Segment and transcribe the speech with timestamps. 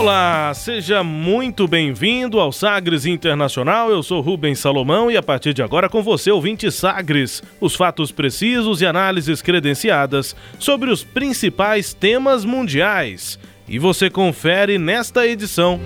[0.00, 3.90] Olá, seja muito bem-vindo ao Sagres Internacional.
[3.90, 8.10] Eu sou Rubens Salomão e a partir de agora com você, ouvinte Sagres, os fatos
[8.10, 13.38] precisos e análises credenciadas sobre os principais temas mundiais.
[13.68, 15.78] E você confere nesta edição.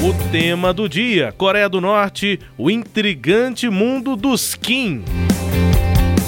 [0.00, 5.02] O tema do dia: Coreia do Norte, o intrigante mundo dos Kim.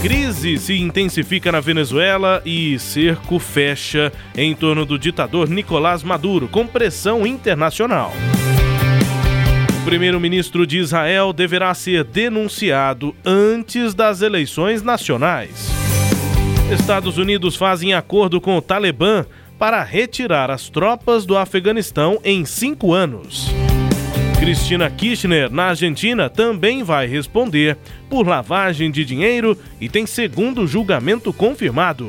[0.02, 6.66] Crise se intensifica na Venezuela e cerco fecha em torno do ditador Nicolás Maduro, com
[6.66, 8.12] pressão internacional.
[9.80, 15.68] O primeiro-ministro de Israel deverá ser denunciado antes das eleições nacionais.
[16.72, 19.24] Estados Unidos fazem acordo com o Talibã
[19.56, 23.54] para retirar as tropas do Afeganistão em cinco anos.
[24.42, 27.78] Cristina Kirchner, na Argentina, também vai responder
[28.10, 32.08] por lavagem de dinheiro e tem segundo julgamento confirmado.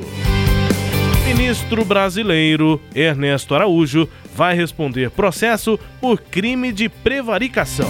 [1.28, 7.90] Ministro brasileiro Ernesto Araújo vai responder processo por crime de prevaricação.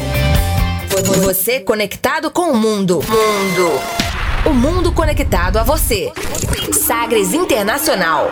[1.24, 2.96] Você conectado com o mundo.
[2.96, 3.72] Mundo.
[4.46, 6.12] O mundo conectado a você.
[6.74, 8.30] Sagres Internacional.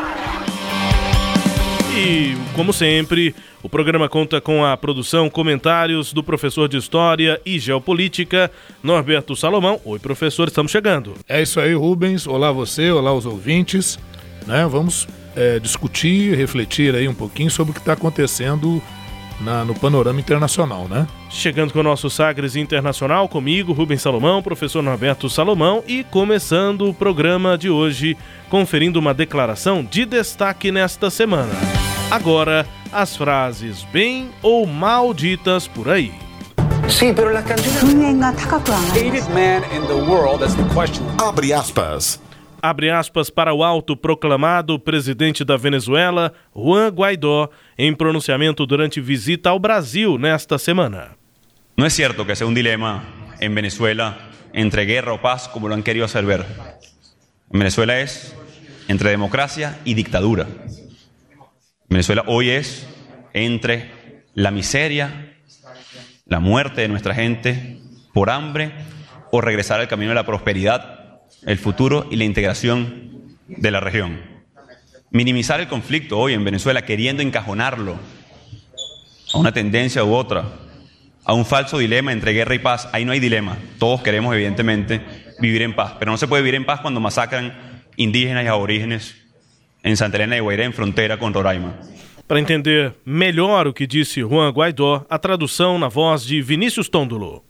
[1.96, 7.60] E, como sempre, o programa conta com a produção, comentários do professor de História e
[7.60, 8.50] Geopolítica,
[8.82, 9.80] Norberto Salomão.
[9.84, 11.14] Oi, professor, estamos chegando.
[11.28, 12.26] É isso aí, Rubens.
[12.26, 14.00] Olá você, olá os ouvintes.
[14.48, 14.66] Né?
[14.68, 18.82] Vamos é, discutir, refletir aí um pouquinho sobre o que está acontecendo
[19.42, 21.08] na, no panorama internacional, né?
[21.30, 26.94] Chegando com o nosso Sagres Internacional, comigo, Rubens Salomão, professor Norberto Salomão, e começando o
[26.94, 28.18] programa de hoje,
[28.50, 31.54] conferindo uma declaração de destaque nesta semana.
[32.10, 36.12] Agora, as frases bem ou mal ditas por aí.
[36.90, 37.32] Sí, pero
[40.56, 41.06] the question.
[41.18, 42.20] Abre aspas.
[42.62, 49.60] Abre aspas para o autoproclamado presidente da Venezuela, Juan Guaidó, em pronunciamento durante visita ao
[49.60, 51.18] Brasil nesta semana.
[51.76, 53.04] No es cierto que sea un dilema
[53.40, 56.46] en Venezuela entre guerra o paz como lo han querido hacer ver.
[57.52, 58.36] En Venezuela es
[58.88, 60.46] entre democracia y dictadura.
[61.90, 62.88] Venezuela hoy es
[63.34, 65.36] entre la miseria,
[66.26, 67.80] la muerte de nuestra gente
[68.14, 68.72] por hambre
[69.32, 71.01] o regresar al camino de la prosperidad,
[71.46, 74.22] el futuro y la integración de la región.
[75.10, 77.98] Minimizar el conflicto hoy en Venezuela queriendo encajonarlo
[79.34, 80.46] a una tendencia u otra,
[81.26, 82.88] a un falso dilema entre guerra y paz.
[82.94, 83.58] Ahí no hay dilema.
[83.78, 85.02] Todos queremos, evidentemente,
[85.40, 85.94] vivir en paz.
[86.00, 87.54] Pero no se puede vivir en paz cuando masacran
[87.98, 89.18] indígenas y aborígenes
[89.84, 91.74] en Santa Elena de Guairá, en frontera con Roraima.
[92.28, 97.44] Para entender melhor o que disse Juan Guaidó, a tradução na voz de Vinícius Tôndolo.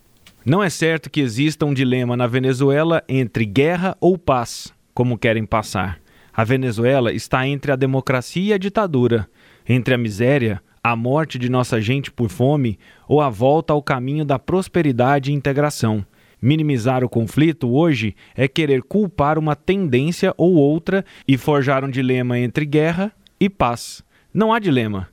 [0.44, 5.46] Não é certo que exista um dilema na Venezuela entre guerra ou paz, como querem
[5.46, 6.00] passar.
[6.34, 9.30] A Venezuela está entre a democracia e a ditadura,
[9.70, 14.26] entre a miséria, a morte de nossa gente por fome ou a volta ao caminho
[14.26, 16.04] da prosperidade e integração.
[16.42, 22.40] Minimizar o conflito hoje é querer culpar uma tendência ou outra e forjar um dilema
[22.40, 24.04] entre guerra e paz.
[24.34, 25.11] Não há dilema.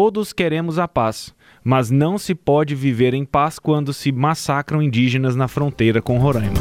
[0.00, 5.34] Todos queremos a paz, mas não se pode viver em paz quando se massacram indígenas
[5.34, 6.54] na fronteira com Roraima.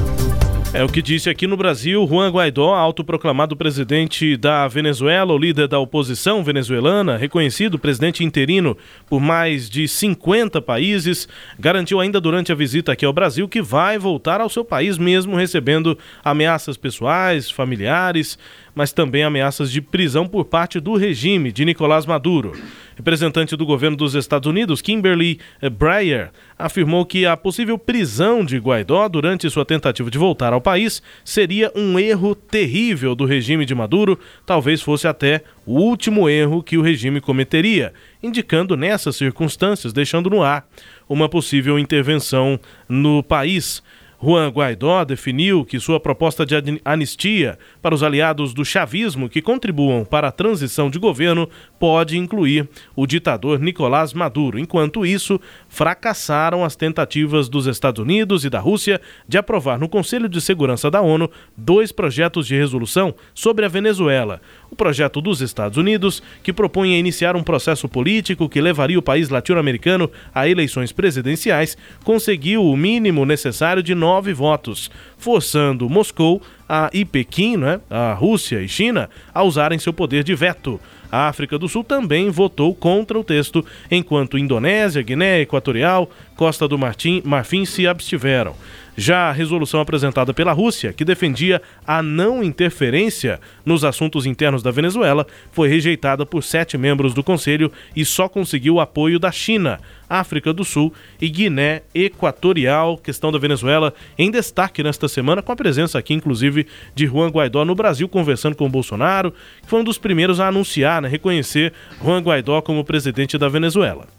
[0.74, 5.68] É o que disse aqui no Brasil Juan Guaidó, autoproclamado presidente da Venezuela, o líder
[5.68, 8.76] da oposição venezuelana, reconhecido presidente interino
[9.08, 11.28] por mais de 50 países,
[11.58, 15.38] garantiu ainda durante a visita aqui ao Brasil que vai voltar ao seu país mesmo
[15.38, 18.38] recebendo ameaças pessoais, familiares,
[18.78, 22.54] mas também ameaças de prisão por parte do regime de Nicolás Maduro.
[22.96, 25.40] Representante do governo dos Estados Unidos, Kimberly
[25.72, 26.30] Breyer,
[26.60, 31.72] afirmou que a possível prisão de Guaidó durante sua tentativa de voltar ao país seria
[31.76, 36.82] um erro terrível do regime de Maduro, talvez fosse até o último erro que o
[36.84, 40.68] regime cometeria, indicando nessas circunstâncias, deixando no ar
[41.10, 43.82] uma possível intervenção no país.
[44.22, 50.04] Juan Guaidó definiu que sua proposta de anistia para os aliados do chavismo que contribuam
[50.04, 51.48] para a transição de governo
[51.80, 54.58] pode incluir o ditador Nicolás Maduro.
[54.58, 55.40] Enquanto isso,
[55.78, 60.90] fracassaram as tentativas dos Estados Unidos e da Rússia de aprovar no Conselho de Segurança
[60.90, 64.42] da ONU dois projetos de resolução sobre a Venezuela.
[64.72, 69.30] O projeto dos Estados Unidos, que propõe iniciar um processo político que levaria o país
[69.30, 77.06] latino-americano a eleições presidenciais, conseguiu o mínimo necessário de nove votos, forçando Moscou a, e
[77.06, 80.80] Pequim, né, a Rússia e China, a usarem seu poder de veto.
[81.12, 86.78] A África do Sul também votou contra o texto, enquanto Indonésia, Guiné Equatorial, Costa do
[86.78, 88.56] Martim, Marfim se abstiveram.
[88.96, 94.72] Já a resolução apresentada pela Rússia, que defendia a não interferência nos assuntos internos da
[94.72, 99.80] Venezuela, foi rejeitada por sete membros do Conselho e só conseguiu o apoio da China,
[100.10, 100.92] África do Sul
[101.22, 102.98] e Guiné Equatorial.
[102.98, 107.64] Questão da Venezuela em destaque nesta semana, com a presença aqui, inclusive, de Juan Guaidó
[107.66, 109.32] no Brasil, conversando com Bolsonaro,
[109.62, 111.72] que foi um dos primeiros a anunciar, né, reconhecer
[112.04, 114.17] Juan Guaidó como presidente da Venezuela.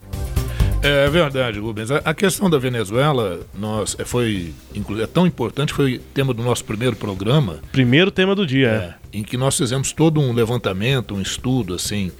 [0.82, 1.90] É verdade, Rubens.
[1.90, 4.54] A questão da Venezuela nós, é, foi
[5.00, 7.58] é tão importante, foi tema do nosso primeiro programa.
[7.72, 9.18] Primeiro tema do dia, é.
[9.18, 12.12] Em que nós fizemos todo um levantamento, um estudo, assim,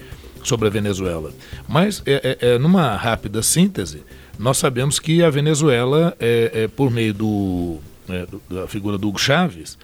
[0.43, 1.33] sobre a Venezuela.
[1.69, 4.03] Mas, é, é, é numa rápida síntese,
[4.39, 7.79] nós sabemos que a Venezuela, é, é por meio do,
[8.09, 9.79] é, da figura do Hugo Chávez,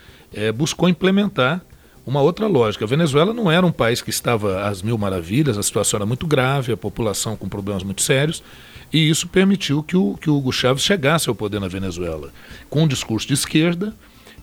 [0.57, 1.63] buscou implementar
[2.07, 2.85] uma outra lógica.
[2.85, 6.27] A Venezuela não era um país que estava às mil maravilhas, a situação era muito
[6.27, 8.43] grave, a população com problemas muito sérios,
[8.93, 12.31] e isso permitiu que o, que o Hugo Chávez chegasse ao poder na Venezuela,
[12.69, 13.95] com um discurso de esquerda,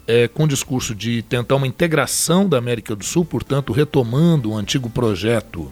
[0.07, 4.53] é, com um discurso de tentar uma integração da América do Sul, portanto, retomando o
[4.53, 5.71] um antigo projeto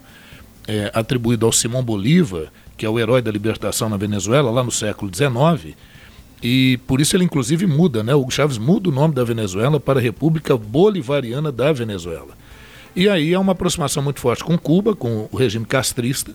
[0.68, 4.72] é, atribuído ao Simão Bolívar, que é o herói da libertação na Venezuela, lá no
[4.72, 5.76] século XIX,
[6.42, 8.16] e por isso ele inclusive muda, né?
[8.16, 12.38] O Chávez muda o nome da Venezuela para República Bolivariana da Venezuela.
[12.96, 16.34] E aí é uma aproximação muito forte com Cuba, com o regime castrista.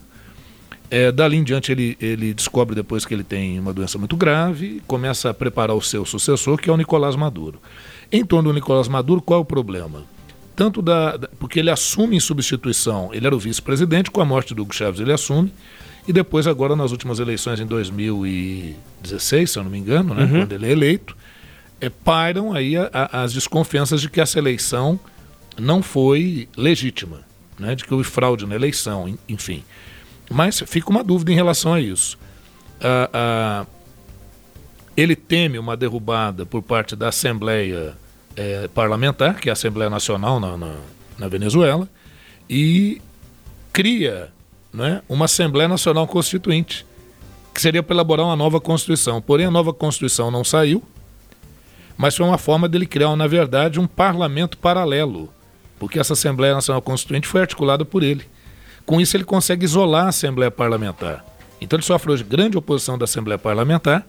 [0.90, 4.82] É, dali em diante ele, ele descobre depois que ele tem uma doença muito grave,
[4.86, 7.58] começa a preparar o seu sucessor, que é o Nicolás Maduro.
[8.12, 10.04] Em torno do Nicolás Maduro, qual é o problema?
[10.54, 14.54] Tanto da, da porque ele assume em substituição, ele era o vice-presidente, com a morte
[14.54, 15.52] do Hugo Chávez ele assume,
[16.06, 20.40] e depois, agora, nas últimas eleições em 2016, se eu não me engano, né, uhum.
[20.40, 21.16] quando ele é eleito,
[21.80, 25.00] é, pairam aí a, a, as desconfianças de que essa eleição
[25.58, 27.22] não foi legítima,
[27.58, 29.64] né, de que houve fraude na eleição, enfim.
[30.30, 32.18] Mas fica uma dúvida em relação a isso.
[34.96, 37.94] ele teme uma derrubada por parte da Assembleia
[38.36, 40.74] é, Parlamentar, que é a Assembleia Nacional na, na,
[41.18, 41.88] na Venezuela,
[42.48, 43.00] e
[43.72, 44.30] cria
[44.74, 46.84] né, uma Assembleia Nacional Constituinte,
[47.54, 49.22] que seria para elaborar uma nova Constituição.
[49.22, 50.82] Porém, a nova Constituição não saiu,
[51.96, 55.32] mas foi uma forma dele criar, na verdade, um parlamento paralelo,
[55.78, 58.24] porque essa Assembleia Nacional Constituinte foi articulada por ele.
[58.84, 61.24] Com isso, ele consegue isolar a Assembleia Parlamentar.
[61.60, 64.04] Então, ele sofre hoje grande oposição da Assembleia Parlamentar.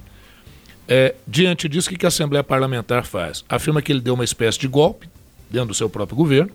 [0.87, 3.45] É, diante disso, o que a Assembleia Parlamentar faz?
[3.47, 5.07] Afirma que ele deu uma espécie de golpe
[5.49, 6.51] dentro do seu próprio governo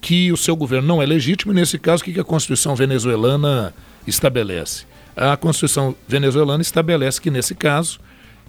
[0.00, 3.74] que o seu governo não é legítimo, e nesse caso, o que a Constituição venezuelana
[4.06, 4.84] estabelece?
[5.16, 7.98] A Constituição venezuelana estabelece que, nesse caso,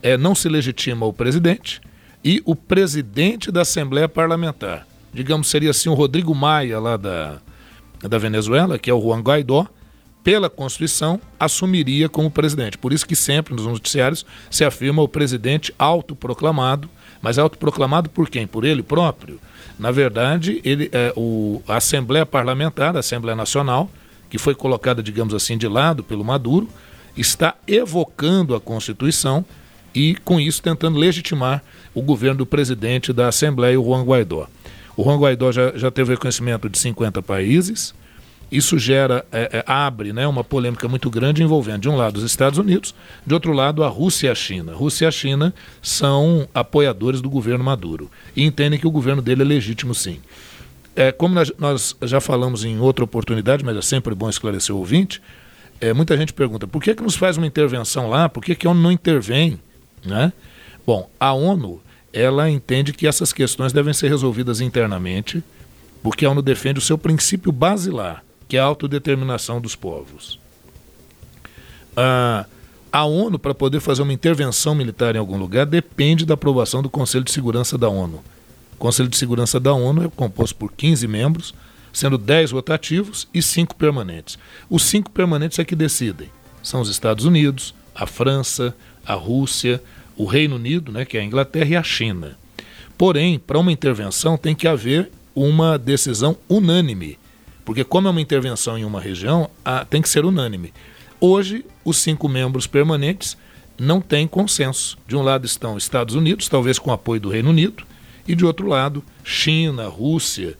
[0.01, 1.81] é, não se legitima o presidente
[2.23, 4.87] e o presidente da Assembleia Parlamentar.
[5.13, 7.39] Digamos, seria assim o Rodrigo Maia, lá da,
[8.01, 9.67] da Venezuela, que é o Juan Guaidó,
[10.23, 12.77] pela Constituição, assumiria como presidente.
[12.77, 16.89] Por isso que sempre nos noticiários se afirma o presidente autoproclamado,
[17.21, 18.45] mas autoproclamado por quem?
[18.45, 19.39] Por ele próprio?
[19.79, 23.89] Na verdade, ele, é, o, a Assembleia Parlamentar, a Assembleia Nacional,
[24.29, 26.67] que foi colocada, digamos assim, de lado pelo Maduro,
[27.15, 29.45] está evocando a Constituição
[29.95, 31.63] e, com isso, tentando legitimar
[31.95, 34.47] o governo do presidente da Assembleia, o Juan Guaidó.
[34.97, 37.95] O Juan Guaidó já, já teve reconhecimento de 50 países,
[38.51, 42.23] isso gera, é, é, abre né, uma polêmica muito grande envolvendo, de um lado, os
[42.23, 44.71] Estados Unidos, de outro lado, a Rússia e a China.
[44.71, 49.21] A Rússia e a China são apoiadores do governo Maduro e entendem que o governo
[49.21, 50.19] dele é legítimo, sim.
[50.95, 54.79] É, como nós, nós já falamos em outra oportunidade, mas é sempre bom esclarecer o
[54.79, 55.21] ouvinte,
[55.79, 58.67] é, muita gente pergunta por que, que nos faz uma intervenção lá, por que, que
[58.67, 59.59] a ONU não intervém?
[60.05, 60.33] Né?
[60.85, 65.43] Bom, a ONU ela entende que essas questões devem ser resolvidas internamente,
[66.01, 70.39] porque a ONU defende o seu princípio basilar, que é a autodeterminação dos povos.
[71.95, 72.47] Ah,
[72.91, 76.89] a ONU, para poder fazer uma intervenção militar em algum lugar, depende da aprovação do
[76.89, 78.23] Conselho de Segurança da ONU.
[78.73, 81.53] O Conselho de Segurança da ONU é composto por 15 membros,
[81.93, 84.39] sendo 10 rotativos e 5 permanentes.
[84.67, 86.31] Os 5 permanentes é que decidem.
[86.63, 88.75] São os Estados Unidos, a França,
[89.05, 89.81] a Rússia,
[90.17, 92.35] o Reino Unido, né, que é a Inglaterra, e a China.
[92.97, 97.19] Porém, para uma intervenção tem que haver uma decisão unânime
[97.69, 100.73] porque como é uma intervenção em uma região, a, tem que ser unânime.
[101.21, 103.37] Hoje, os cinco membros permanentes
[103.77, 104.97] não têm consenso.
[105.07, 107.83] De um lado estão Estados Unidos, talvez com apoio do Reino Unido,
[108.27, 110.57] e de outro lado, China, Rússia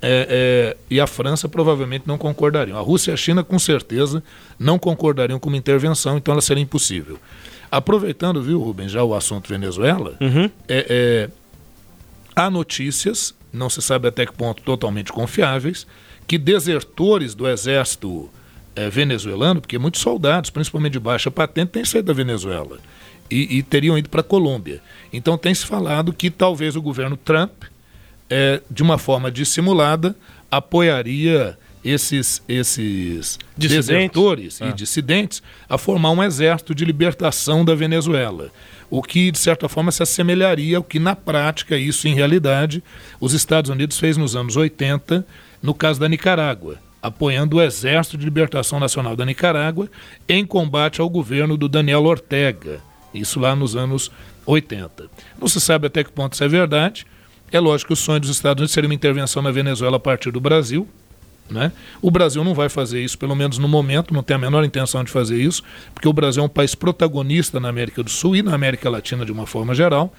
[0.00, 2.78] é, é, e a França provavelmente não concordariam.
[2.78, 4.22] A Rússia e a China, com certeza,
[4.58, 7.18] não concordariam com uma intervenção, então ela seria impossível.
[7.70, 10.50] Aproveitando, viu, Rubens, já o assunto Venezuela, Uhum.
[10.66, 11.30] é, é,
[12.34, 15.86] há notícias, não se sabe até que ponto totalmente confiáveis,
[16.26, 18.28] que desertores do exército
[18.74, 22.78] é, venezuelano, porque muitos soldados, principalmente de baixa patente, têm saído da Venezuela
[23.30, 24.80] e, e teriam ido para a Colômbia.
[25.12, 27.64] Então tem se falado que talvez o governo Trump,
[28.28, 30.14] é, de uma forma dissimulada,
[30.50, 33.86] apoiaria esses, esses Dissidentes?
[33.86, 34.68] desertores Ah.
[34.68, 38.50] e dissidentes a formar um exército de libertação da Venezuela.
[38.90, 42.82] O que, de certa forma, se assemelharia ao que, na prática, isso em realidade,
[43.20, 45.26] os Estados Unidos fez nos anos 80,
[45.62, 49.88] no caso da Nicarágua, apoiando o Exército de Libertação Nacional da Nicarágua
[50.28, 52.80] em combate ao governo do Daniel Ortega,
[53.14, 54.10] isso lá nos anos
[54.44, 55.08] 80.
[55.40, 57.06] Não se sabe até que ponto isso é verdade.
[57.50, 60.30] É lógico que o sonho dos Estados Unidos seria uma intervenção na Venezuela a partir
[60.30, 60.88] do Brasil,
[61.48, 61.70] né?
[62.02, 65.04] O Brasil não vai fazer isso, pelo menos no momento, não tem a menor intenção
[65.04, 65.62] de fazer isso,
[65.94, 69.24] porque o Brasil é um país protagonista na América do Sul e na América Latina
[69.24, 70.12] de uma forma geral.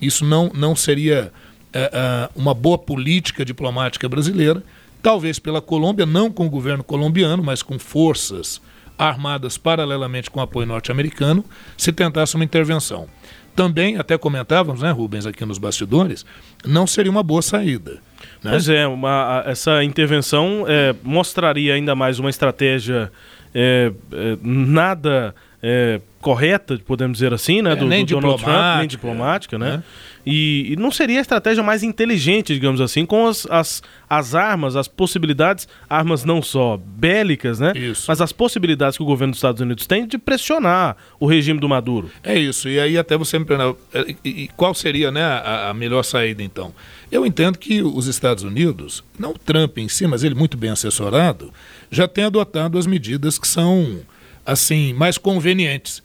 [0.00, 1.32] Isso não, não seria
[1.72, 4.62] é, é, uma boa política diplomática brasileira.
[5.02, 8.60] Talvez pela Colômbia, não com o governo colombiano, mas com forças
[8.96, 11.44] armadas paralelamente com apoio norte-americano,
[11.76, 13.08] se tentasse uma intervenção.
[13.56, 16.24] Também, até comentávamos, né, Rubens, aqui nos bastidores,
[16.64, 18.00] não seria uma boa saída.
[18.42, 18.50] Né?
[18.52, 23.10] Pois é, uma- essa intervenção é, mostraria ainda mais uma estratégia
[23.54, 27.72] é, é, nada é, correta, podemos dizer assim, né?
[27.72, 29.76] É, do, nem do Donald Trump, nem diplomática, né?
[29.76, 29.82] né?
[30.24, 34.76] E, e não seria a estratégia mais inteligente, digamos assim, com as, as, as armas,
[34.76, 37.72] as possibilidades, armas não só bélicas, né?
[37.76, 38.04] Isso.
[38.08, 41.68] Mas as possibilidades que o governo dos Estados Unidos tem de pressionar o regime do
[41.68, 42.10] Maduro.
[42.22, 45.70] É isso, e aí até você me perguntar, é, e, e qual seria né, a,
[45.70, 46.72] a melhor saída então?
[47.10, 50.70] Eu entendo que os Estados Unidos, não o Trump em si, mas ele muito bem
[50.70, 51.52] assessorado,
[51.90, 54.00] já tem adotado as medidas que são
[54.44, 56.02] assim mais convenientes,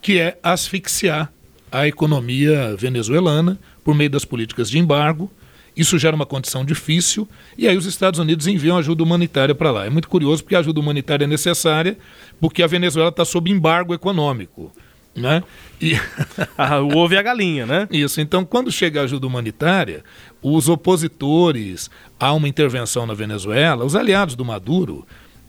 [0.00, 1.32] que é asfixiar
[1.70, 5.30] a economia venezuelana por meio das políticas de embargo.
[5.76, 9.86] Isso gera uma condição difícil e aí os Estados Unidos enviam ajuda humanitária para lá.
[9.86, 11.98] É muito curioso porque a ajuda humanitária é necessária
[12.40, 14.72] porque a Venezuela está sob embargo econômico.
[15.16, 15.42] Né?
[15.80, 15.94] E...
[16.56, 17.88] Ah, o ovo e a galinha, né?
[17.90, 18.20] Isso.
[18.20, 20.04] Então, quando chega a ajuda humanitária,
[20.40, 25.04] os opositores a uma intervenção na Venezuela, os aliados do Maduro,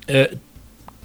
[0.08, 0.36] eh,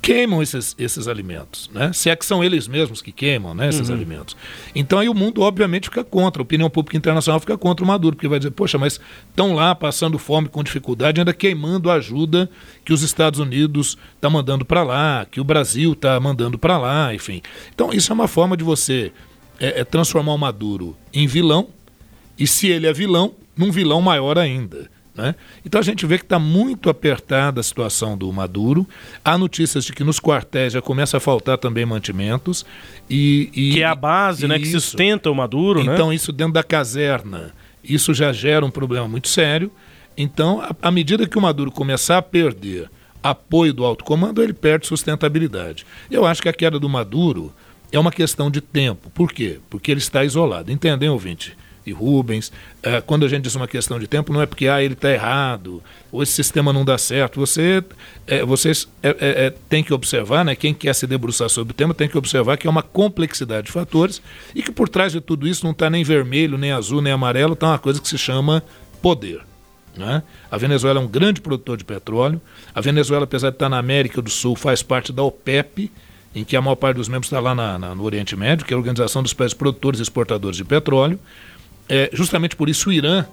[0.00, 1.92] queimam esses, esses alimentos, né?
[1.92, 4.36] Se é que são eles mesmos que queimam né, esses alimentos.
[4.74, 8.16] Então aí o mundo obviamente fica contra, a opinião pública internacional fica contra o Maduro,
[8.16, 12.50] porque vai dizer, poxa, mas estão lá passando fome com dificuldade, ainda queimando a ajuda
[12.84, 17.14] que os Estados Unidos está mandando para lá, que o Brasil está mandando para lá,
[17.14, 17.42] enfim.
[17.74, 19.12] Então isso é uma forma de você
[19.58, 21.68] é, é, transformar o Maduro em vilão,
[22.38, 24.90] e se ele é vilão, num vilão maior ainda.
[25.14, 25.34] Né?
[25.66, 28.86] Então a gente vê que está muito apertada a situação do Maduro.
[29.24, 32.64] Há notícias de que nos quartéis já começa a faltar também mantimentos.
[33.08, 34.56] E, e- Que é a base, né?
[34.58, 34.80] Que Isso.
[34.80, 35.92] sustenta o Maduro, né?
[35.94, 37.52] Então, isso dentro da caserna,
[37.82, 39.70] isso já gera um problema muito sério.
[40.16, 42.88] Então, à- à medida que o Maduro começar a perder
[43.22, 45.84] apoio do alto comando, ele perde sustentabilidade.
[46.10, 47.52] Eu acho que a queda do Maduro
[47.92, 49.10] é uma questão de tempo.
[49.10, 49.58] Por quê?
[49.68, 50.70] Porque ele está isolado.
[50.70, 51.56] Entendem, ouvinte?
[51.86, 54.82] E Rubens, eh, quando a gente diz uma questão de tempo, não é porque ah,
[54.82, 55.82] ele está errado,
[56.12, 57.40] ou esse sistema não dá certo.
[57.40, 57.82] Você,
[58.26, 61.74] eh, vocês eh, eh, eh, têm que observar, né, quem quer se debruçar sobre o
[61.74, 64.20] tema tem que observar que é uma complexidade de fatores
[64.54, 67.54] e que por trás de tudo isso não está nem vermelho, nem azul, nem amarelo,
[67.54, 68.62] está uma coisa que se chama
[69.00, 69.40] poder.
[69.96, 70.22] né?
[70.50, 72.40] A Venezuela é um grande produtor de petróleo.
[72.74, 75.90] A Venezuela, apesar de estar na América do Sul, faz parte da OPEP,
[76.32, 78.72] em que a maior parte dos membros está lá na- na- no Oriente Médio, que
[78.72, 81.18] é a Organização dos Países Produtores e Exportadores de Petróleo.
[81.90, 83.24] É, justamente por isso o Irã,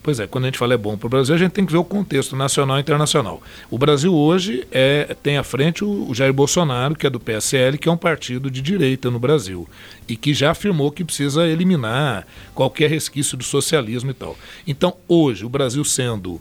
[0.02, 1.70] Pois é, quando a gente fala é bom para o Brasil, a gente tem que
[1.70, 3.42] ver o contexto nacional e internacional.
[3.70, 7.76] O Brasil hoje é, tem à frente o, o Jair Bolsonaro, que é do PSL,
[7.76, 9.68] que é um partido de direita no Brasil,
[10.08, 14.34] e que já afirmou que precisa eliminar qualquer resquício do socialismo e tal.
[14.66, 16.40] Então, hoje, o Brasil sendo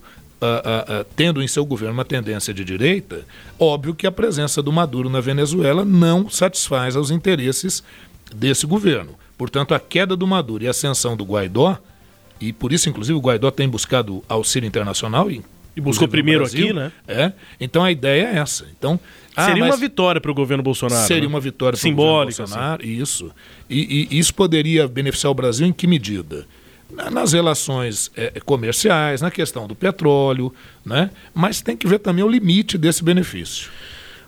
[1.16, 3.26] tendo em seu governo uma tendência de direita,
[3.60, 7.84] óbvio que a presença do Maduro na Venezuela não satisfaz aos interesses
[8.34, 9.16] desse governo.
[9.38, 11.78] Portanto, a queda do Maduro e a ascensão do Guaidó,
[12.40, 15.44] e por isso, inclusive, o Guaidó tem buscado auxílio internacional e
[15.76, 16.92] e buscou primeiro Brasil, aqui, né?
[17.08, 17.34] É.
[17.60, 18.66] Então a ideia é essa.
[18.78, 18.98] Então
[19.36, 21.06] ah, seria uma vitória para o governo Bolsonaro.
[21.06, 21.28] Seria né?
[21.28, 22.82] uma vitória governo Bolsonaro.
[22.82, 22.92] Assim.
[22.94, 23.32] Isso.
[23.70, 26.48] E, e, isso poderia beneficiar o Brasil em que medida?
[26.90, 30.54] Nas relações é, comerciais, na questão do petróleo,
[30.86, 31.10] né?
[31.34, 33.70] Mas tem que ver também o limite desse benefício.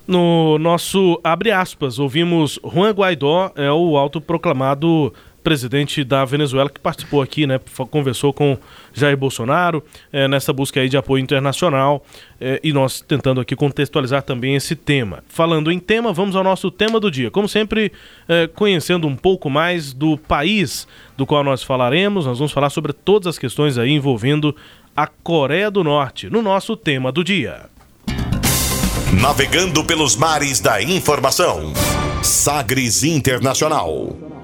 [0.08, 5.14] No nosso abre aspas, ouvimos Juan Guaidó, é o autoproclamado
[5.48, 7.58] presidente da Venezuela, que participou aqui, né?
[7.90, 8.58] Conversou com
[8.94, 12.04] Jair Bolsonaro é, nessa busca aí de apoio internacional
[12.42, 15.24] é, e nós tentando aqui contextualizar também esse tema.
[15.30, 17.32] Falando em tema, vamos ao nosso tema do dia.
[17.32, 17.94] Como sempre,
[18.28, 20.86] é, conhecendo um pouco mais do país
[21.16, 24.54] do qual nós falaremos, nós vamos falar sobre todas as questões aí envolvendo
[24.94, 27.70] a Coreia do Norte, no nosso tema do dia.
[29.14, 31.72] Navegando pelos mares da informação.
[32.22, 34.37] Sagres Internacional.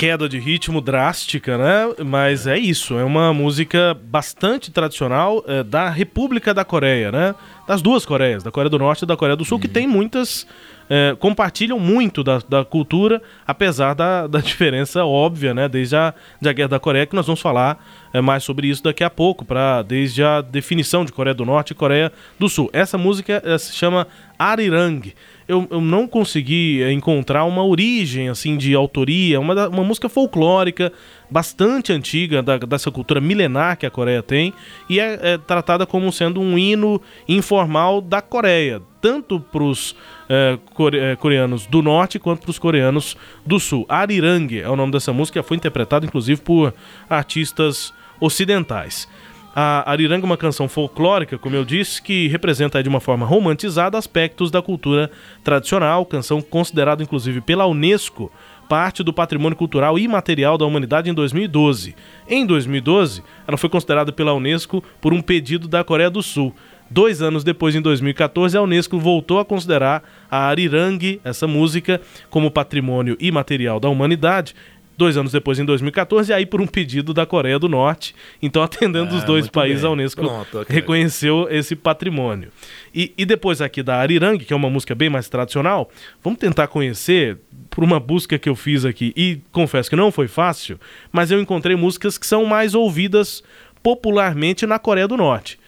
[0.00, 1.94] Queda de ritmo drástica, né?
[2.06, 7.34] Mas é isso, é uma música bastante tradicional é, da República da Coreia, né?
[7.68, 9.60] Das duas Coreias, da Coreia do Norte e da Coreia do Sul, uhum.
[9.60, 10.46] que tem muitas.
[10.88, 15.68] É, compartilham muito da, da cultura, apesar da, da diferença óbvia, né?
[15.68, 17.78] Desde a, a Guerra da Coreia, que nós vamos falar
[18.18, 21.74] mais sobre isso daqui a pouco, para desde a definição de Coreia do Norte e
[21.74, 22.70] Coreia do Sul.
[22.72, 24.06] Essa música é, se chama
[24.38, 25.12] Arirang
[25.50, 30.92] eu, eu não consegui é, encontrar uma origem assim de autoria, uma, uma música folclórica
[31.28, 34.54] bastante antiga da, dessa cultura milenar que a Coreia tem
[34.88, 39.96] e é, é tratada como sendo um hino informal da Coreia, tanto para os
[40.28, 43.84] é, core, é, coreanos do norte quanto para os coreanos do sul.
[43.88, 46.72] Arirang é o nome dessa música, foi interpretada inclusive por
[47.08, 49.08] artistas ocidentais.
[49.54, 53.98] A Ariranga é uma canção folclórica, como eu disse, que representa de uma forma romantizada
[53.98, 55.10] aspectos da cultura
[55.42, 58.30] tradicional, canção considerada inclusive pela Unesco
[58.70, 61.96] parte do patrimônio cultural imaterial da humanidade em 2012.
[62.28, 66.54] Em 2012, ela foi considerada pela Unesco por um pedido da Coreia do Sul.
[66.88, 72.48] Dois anos depois, em 2014, a Unesco voltou a considerar a Arirang, essa música, como
[72.48, 74.54] patrimônio imaterial da humanidade
[75.00, 78.14] dois anos depois, em 2014, e aí por um pedido da Coreia do Norte.
[78.40, 79.88] Então, atendendo os ah, dois países, bem.
[79.88, 80.76] a Unesco Pronto, okay.
[80.76, 82.50] reconheceu esse patrimônio.
[82.94, 85.90] E, e depois aqui da Arirang, que é uma música bem mais tradicional,
[86.22, 87.38] vamos tentar conhecer
[87.70, 90.78] por uma busca que eu fiz aqui, e confesso que não foi fácil,
[91.10, 93.42] mas eu encontrei músicas que são mais ouvidas
[93.82, 95.58] popularmente na Coreia do Norte.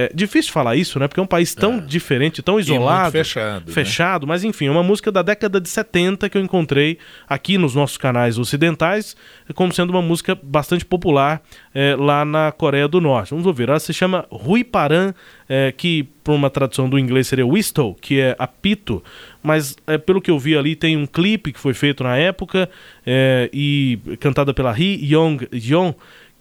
[0.00, 1.08] É difícil falar isso, né?
[1.08, 1.80] Porque é um país tão é.
[1.80, 3.10] diferente, tão isolado.
[3.10, 3.66] fechado.
[3.66, 3.72] Né?
[3.72, 4.28] Fechado, né?
[4.28, 7.96] mas enfim, é uma música da década de 70 que eu encontrei aqui nos nossos
[7.96, 9.16] canais ocidentais,
[9.56, 11.42] como sendo uma música bastante popular
[11.74, 13.30] é, lá na Coreia do Norte.
[13.30, 13.68] Vamos ouvir.
[13.68, 15.12] Ela se chama Rui Paran,
[15.48, 19.02] é, que por uma tradução do inglês seria whistle, que é apito,
[19.42, 22.70] mas é, pelo que eu vi ali tem um clipe que foi feito na época
[23.04, 25.94] é, e cantada pela Ri Yong Yeon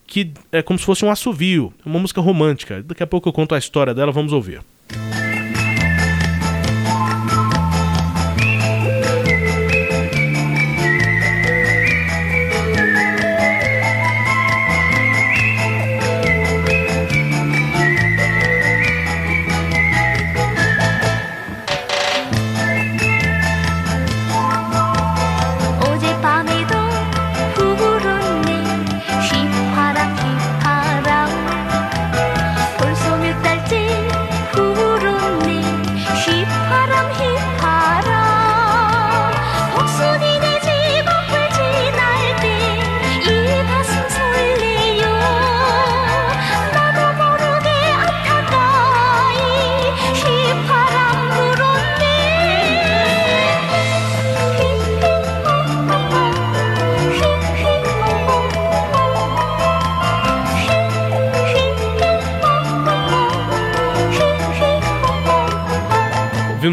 [0.08, 2.82] que é como se fosse um assovio, uma música romântica.
[2.82, 4.62] Daqui a pouco eu conto a história dela, vamos ouvir.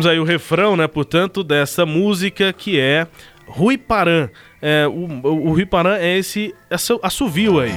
[0.05, 3.07] Ouvimos aí o refrão, né, portanto, dessa música que é
[3.47, 4.29] Rui Paran.
[4.61, 6.55] É, o, o Rui Paran é esse
[7.03, 7.75] assovio aí.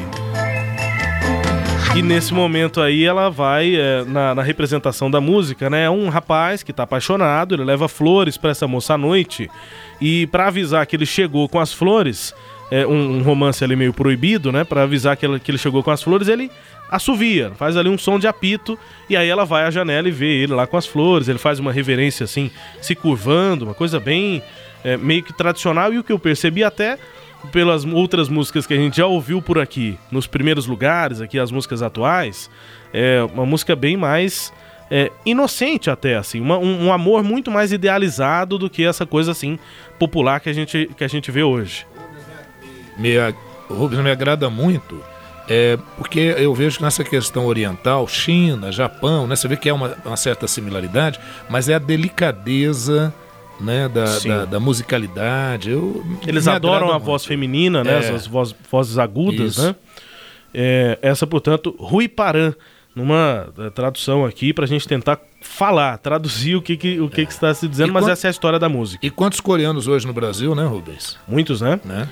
[1.96, 5.90] E nesse momento aí ela vai, é, na, na, representação da música, né?
[5.90, 9.50] Um rapaz que tá apaixonado, ele leva flores para essa moça à noite.
[10.00, 12.36] E para avisar que ele chegou com as flores,
[12.70, 14.64] é, um, um, romance ali meio proibido, né?
[14.64, 16.52] Para avisar que ele, que ele chegou com as flores, ele
[16.90, 18.78] assovia, faz ali um som de apito.
[19.10, 21.28] E aí ela vai à janela e vê ele lá com as flores.
[21.28, 24.42] Ele faz uma reverência assim, se curvando, uma coisa bem
[24.84, 25.94] é, meio que tradicional.
[25.94, 26.98] E o que eu percebi até
[27.52, 31.52] pelas outras músicas que a gente já ouviu por aqui, nos primeiros lugares, aqui as
[31.52, 32.50] músicas atuais,
[32.94, 34.52] é uma música bem mais
[34.90, 39.32] é, inocente até, assim, uma, um, um, amor muito mais idealizado do que essa coisa
[39.32, 39.60] assim
[40.00, 41.86] popular que a gente, que a gente vê hoje.
[42.98, 43.14] Me,
[43.70, 45.04] Rubens me agrada muito,
[45.50, 49.74] é, porque eu vejo que nessa questão oriental, China, Japão, né, você vê que é
[49.74, 53.14] uma, uma certa similaridade, mas é a delicadeza
[53.60, 55.72] né, da, da, da, musicalidade.
[55.72, 57.06] Eu, Eles adoram a muito.
[57.06, 58.10] voz feminina, né, é.
[58.10, 59.68] as voz, vozes agudas, Isso.
[59.68, 59.76] né?
[60.54, 62.54] É, essa, portanto, Rui Paran,
[62.96, 67.22] numa é, tradução aqui para a gente tentar falar, traduzir o que, que o que,
[67.22, 67.26] é.
[67.26, 69.06] que está se dizendo, e mas essa é a história da música.
[69.06, 71.18] E quantos coreanos hoje no Brasil, né, Rubens?
[71.28, 71.80] Muitos, né?
[71.86, 72.10] né?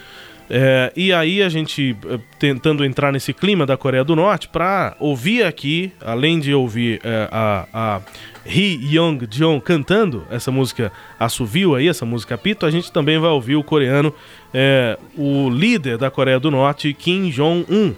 [0.50, 4.96] É, e aí a gente é, tentando entrar nesse clima da Coreia do Norte para
[5.00, 8.02] ouvir aqui, além de ouvir é, a, a
[8.46, 13.32] Hee Young Jeon cantando essa música Assovio aí, essa música Pito, a gente também vai
[13.32, 14.14] ouvir o coreano,
[14.54, 17.96] é, o líder da Coreia do Norte, Kim Jong-un,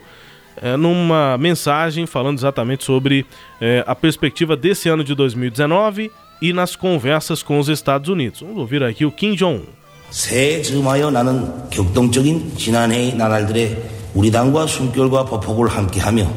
[0.62, 3.26] é, numa mensagem falando exatamente sobre
[3.86, 6.10] a perspectiva desse ano de 2019
[6.42, 8.42] e nas conversas com os Estados Unidos.
[8.42, 9.87] Vamos ouvir aqui o Kim Jong-un.
[10.10, 16.28] 새해 즈음하여 나는 격동적인 지난해의 나날들의 우리 당과 숨결과 보폭을 함께하며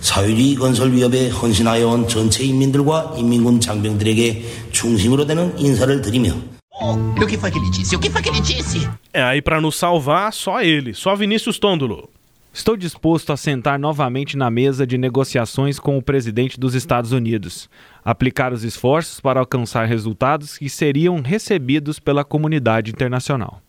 [0.00, 6.34] 사회주의 건설 위협에 헌신하여 온 전체 인민들과 인민군 장병들에게 중심으로 되는 인사를 드리며
[6.82, 7.94] o que foi que ele disse?
[7.94, 8.88] O que foi que ele disse?
[9.12, 12.08] É, aí para nos salvar, só ele, só Vinícius Tôndolo.
[12.52, 17.70] Estou disposto a sentar novamente na mesa de negociações com o presidente dos Estados Unidos,
[18.04, 23.62] aplicar os esforços para alcançar resultados que seriam recebidos pela comunidade internacional.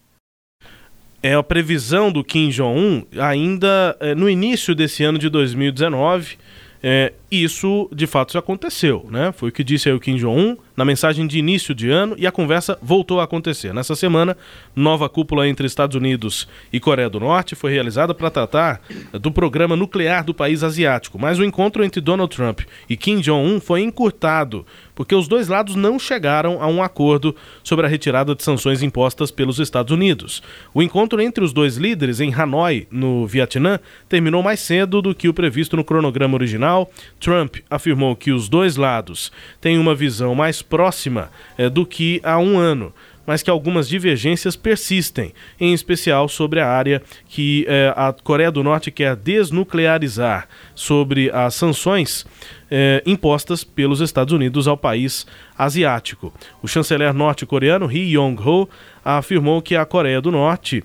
[1.21, 6.37] É a previsão do Kim Jong-un ainda é, no início desse ano de 2019.
[6.81, 9.31] É, isso de fato aconteceu, né?
[9.31, 12.25] Foi o que disse aí o Kim Jong-un na mensagem de início de ano e
[12.25, 13.71] a conversa voltou a acontecer.
[13.71, 14.35] Nessa semana,
[14.75, 18.81] nova cúpula entre Estados Unidos e Coreia do Norte foi realizada para tratar
[19.13, 23.59] do programa nuclear do país asiático, mas o encontro entre Donald Trump e Kim Jong-un
[23.59, 24.65] foi encurtado
[25.01, 29.31] porque os dois lados não chegaram a um acordo sobre a retirada de sanções impostas
[29.31, 30.43] pelos Estados Unidos.
[30.73, 35.27] O encontro entre os dois líderes em Hanoi, no Vietnã, terminou mais cedo do que
[35.27, 36.87] o previsto no cronograma original.
[37.19, 42.39] Trump afirmou que os dois lados têm uma visão mais próxima é, do que há
[42.39, 42.93] um ano
[43.25, 48.63] mas que algumas divergências persistem, em especial sobre a área que eh, a Coreia do
[48.63, 52.25] Norte quer desnuclearizar, sobre as sanções
[52.69, 55.25] eh, impostas pelos Estados Unidos ao país
[55.57, 56.33] asiático.
[56.63, 58.67] O chanceler norte-coreano Ri Yong-ho
[59.05, 60.83] afirmou que a Coreia do Norte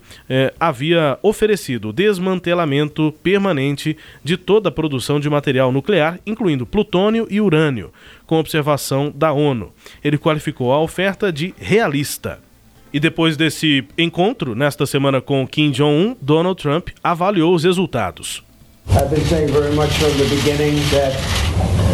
[0.59, 7.93] havia oferecido desmantelamento permanente de toda a produção de material nuclear, incluindo plutônio e urânio,
[8.27, 9.73] com observação da ONU.
[10.03, 12.41] Ele qualificou a oferta de realista.
[12.93, 18.43] E depois desse encontro, nesta semana com Kim Jong-un, Donald Trump avaliou os resultados.
[18.89, 21.13] I've been saying very much from the beginning that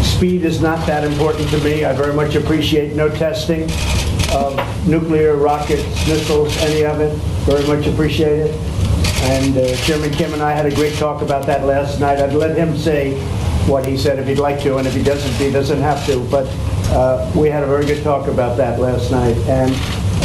[0.04, 1.84] speed is not that important to me.
[1.84, 3.64] I very much appreciate no testing
[4.32, 7.12] of nuclear rockets, missiles, any of it.
[7.46, 8.54] Very much appreciate it.
[9.24, 12.18] And uh, Chairman Kim and I had a great talk about that last night.
[12.18, 13.14] I'd let him say
[13.68, 16.20] what he said if he'd like to, and if he doesn't, he doesn't have to.
[16.30, 16.46] But
[16.90, 19.36] uh, we had a very good talk about that last night.
[19.48, 19.70] And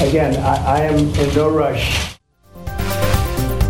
[0.07, 2.16] again, I, I am in no rush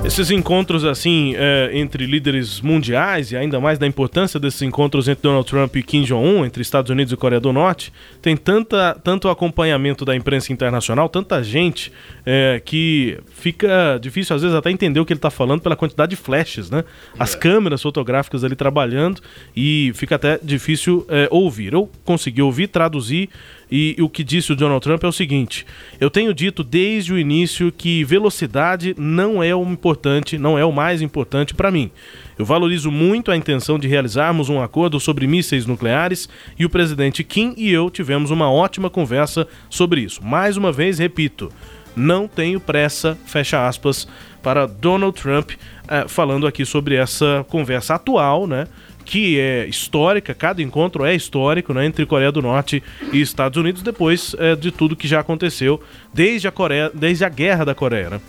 [0.08, 5.24] Esses encontros assim é, entre líderes mundiais e ainda mais da importância desses encontros entre
[5.24, 7.92] Donald Trump e Kim Jong-un, entre Estados Unidos e Coreia do Norte,
[8.22, 11.92] tem tanta, tanto acompanhamento da imprensa internacional, tanta gente
[12.26, 16.12] é, que fica difícil às vezes até entender o que ele está falando pela quantidade
[16.12, 16.86] de flashes, né?
[17.20, 17.38] As é.
[17.38, 19.22] câmeras fotográficas ali trabalhando
[19.54, 21.74] e fica até difícil é, ouvir.
[21.74, 23.30] Eu consegui ouvir, traduzir
[23.72, 25.66] e, o que disse o Donald Trump é o seguinte:
[26.00, 30.72] eu tenho dito desde o início que velocidade não é o importante, não é o
[30.72, 31.92] mais importante para mim.
[32.38, 37.24] Eu valorizo muito a intenção de realizarmos um acordo sobre mísseis nucleares e o presidente
[37.24, 40.24] Kim e eu tivemos uma ótima conversa sobre isso.
[40.24, 41.52] Mais uma vez, repito,
[41.96, 44.08] não tenho pressa, fecha aspas,
[44.44, 45.52] para Donald Trump,
[45.88, 48.68] eh, falando aqui sobre essa conversa atual, né?
[49.08, 53.82] Que é histórica, cada encontro é histórico né, entre Coreia do Norte e Estados Unidos,
[53.82, 55.82] depois é, de tudo que já aconteceu
[56.14, 58.10] desde a, Coreia, desde a guerra da Coreia.
[58.10, 58.22] Né?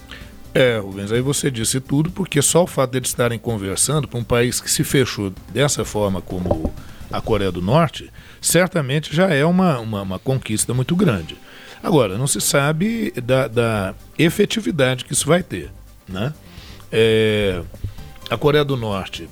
[0.54, 4.20] É, Rubens, aí você disse tudo, porque só o fato de eles estarem conversando para
[4.20, 6.72] um país que se fechou dessa forma como
[7.10, 8.08] a Coreia do Norte,
[8.40, 11.36] certamente já é uma, uma, uma conquista muito grande.
[11.82, 15.72] Agora, não se sabe da, da efetividade que isso vai ter.
[16.08, 16.32] Né?
[16.92, 17.62] É,
[18.30, 19.28] a Coreia do Norte,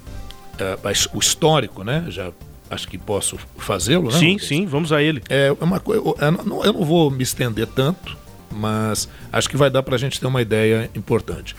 [0.59, 0.79] é,
[1.12, 2.07] o histórico, né?
[2.09, 2.33] Já
[2.71, 4.19] acho que posso fazê-lo, né?
[4.19, 5.23] Sim, sim, vamos a ele.
[5.29, 6.03] É uma coisa.
[6.03, 6.16] Eu,
[6.64, 8.16] eu não vou me estender tanto,
[8.51, 11.55] mas acho que vai dar para a gente ter uma ideia importante.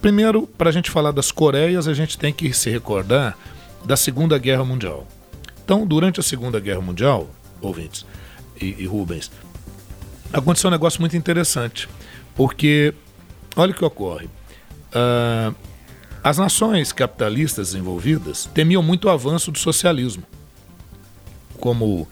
[0.00, 3.36] Primeiro, para a gente falar das Coreias, a gente tem que se recordar
[3.84, 5.06] da Segunda Guerra Mundial.
[5.64, 7.28] Então, durante a Segunda Guerra Mundial,
[7.60, 8.06] ouvintes
[8.60, 9.30] e, e Rubens,
[10.32, 11.88] aconteceu um negócio muito interessante,
[12.34, 12.94] porque
[13.56, 14.26] olha o que ocorre.
[14.88, 15.54] Uh,
[16.22, 20.22] as nações capitalistas envolvidas temiam muito o avanço do socialismo.
[21.58, 22.08] Como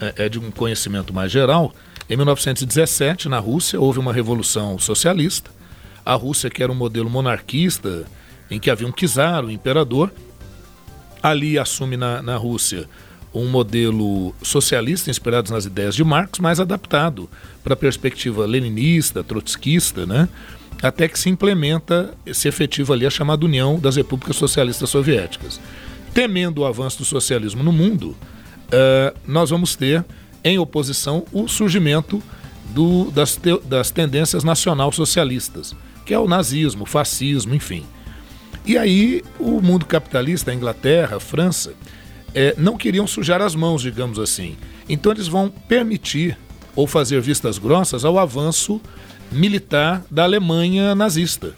[0.00, 1.74] é, é de um conhecimento mais geral,
[2.08, 5.50] em 1917, na Rússia, houve uma revolução socialista.
[6.04, 8.04] A Rússia, que era um modelo monarquista,
[8.50, 10.12] em que havia um czar, um imperador,
[11.22, 12.88] ali assume na, na Rússia
[13.32, 17.30] um modelo socialista inspirado nas ideias de Marx, mais adaptado
[17.62, 20.28] para a perspectiva leninista, trotskista, né?
[20.82, 25.60] Até que se implementa, se efetiva ali a chamada União das Repúblicas Socialistas Soviéticas.
[26.14, 30.04] Temendo o avanço do socialismo no mundo, uh, nós vamos ter
[30.42, 32.22] em oposição o surgimento
[32.70, 35.74] do, das, te, das tendências nacional-socialistas,
[36.06, 37.84] que é o nazismo, o fascismo, enfim.
[38.64, 41.74] E aí o mundo capitalista, a Inglaterra, a França,
[42.34, 44.56] é, não queriam sujar as mãos, digamos assim.
[44.88, 46.36] Então eles vão permitir
[46.74, 48.80] ou fazer vistas grossas ao avanço
[49.30, 51.54] militar da Alemanha nazista,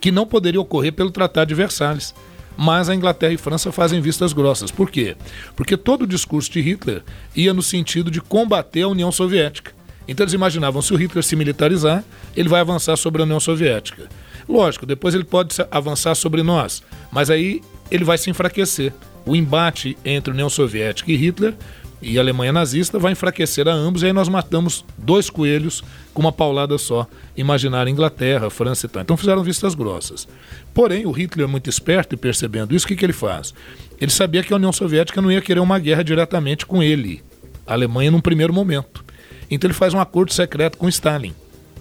[0.00, 2.14] que não poderia ocorrer pelo Tratado de Versalhes
[2.56, 4.70] mas a Inglaterra e França fazem vistas grossas.
[4.70, 5.16] Por quê?
[5.56, 7.02] Porque todo o discurso de Hitler
[7.34, 9.72] ia no sentido de combater a União Soviética.
[10.06, 12.04] Então eles imaginavam, se o Hitler se militarizar,
[12.36, 14.08] ele vai avançar sobre a União Soviética.
[14.48, 18.92] Lógico, depois ele pode avançar sobre nós, mas aí ele vai se enfraquecer.
[19.24, 21.54] O embate entre União Soviética e Hitler
[22.02, 26.32] e Alemanha nazista vai enfraquecer a ambos, e aí nós matamos dois coelhos com uma
[26.32, 27.06] paulada só.
[27.36, 29.02] Imaginar Inglaterra, França e tal.
[29.02, 30.26] Então fizeram vistas grossas.
[30.74, 33.54] Porém, o Hitler, muito esperto e percebendo isso, o que, que ele faz?
[34.00, 37.22] Ele sabia que a União Soviética não ia querer uma guerra diretamente com ele,
[37.64, 39.04] a Alemanha, num primeiro momento.
[39.48, 41.34] Então ele faz um acordo secreto com Stalin.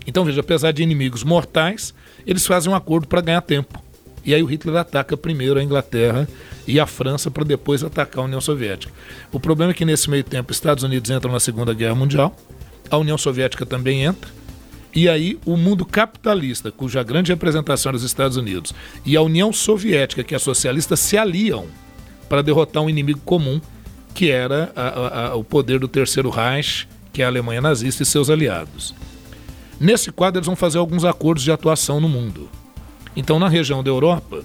[0.05, 1.93] Então veja, apesar de inimigos mortais,
[2.27, 3.81] eles fazem um acordo para ganhar tempo.
[4.23, 6.27] E aí o Hitler ataca primeiro a Inglaterra
[6.67, 8.93] e a França para depois atacar a União Soviética.
[9.31, 12.35] O problema é que nesse meio tempo os Estados Unidos entram na Segunda Guerra Mundial,
[12.89, 14.29] a União Soviética também entra,
[14.93, 18.73] e aí o mundo capitalista, cuja grande representação era os Estados Unidos,
[19.05, 21.65] e a União Soviética, que é socialista, se aliam
[22.27, 23.59] para derrotar um inimigo comum,
[24.13, 28.05] que era a, a, o poder do Terceiro Reich, que é a Alemanha nazista e
[28.05, 28.93] seus aliados.
[29.79, 32.49] Nesse quadro, eles vão fazer alguns acordos de atuação no mundo.
[33.15, 34.43] Então, na região da Europa,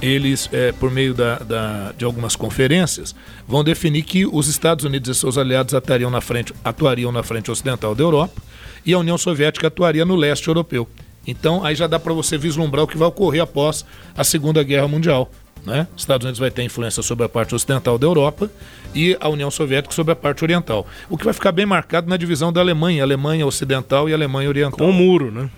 [0.00, 3.14] eles, é, por meio da, da, de algumas conferências,
[3.46, 7.50] vão definir que os Estados Unidos e seus aliados atuariam na frente, atuariam na frente
[7.50, 8.40] ocidental da Europa
[8.86, 10.88] e a União Soviética atuaria no leste europeu.
[11.26, 13.84] Então aí já dá para você vislumbrar o que vai ocorrer após
[14.16, 15.30] a Segunda Guerra Mundial.
[15.64, 15.86] Né?
[15.96, 18.50] Os Estados Unidos vai ter influência sobre a parte ocidental da Europa
[18.94, 20.86] e a União Soviética sobre a parte oriental.
[21.08, 24.78] O que vai ficar bem marcado na divisão da Alemanha, Alemanha Ocidental e Alemanha Oriental.
[24.78, 25.50] Com o muro, né?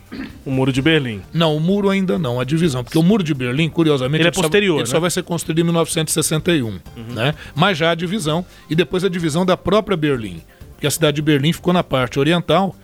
[0.44, 1.20] O muro de Berlim.
[1.32, 2.82] Não, o muro ainda não, a divisão.
[2.82, 4.74] Porque o muro de Berlim, curiosamente, ele é posterior.
[4.74, 4.92] Só, ele né?
[4.92, 6.66] só vai ser construído em 1961.
[6.66, 6.80] Uhum.
[7.10, 7.34] Né?
[7.54, 10.42] Mas já a divisão, e depois a divisão da própria Berlim.
[10.72, 12.74] Porque a cidade de Berlim ficou na parte oriental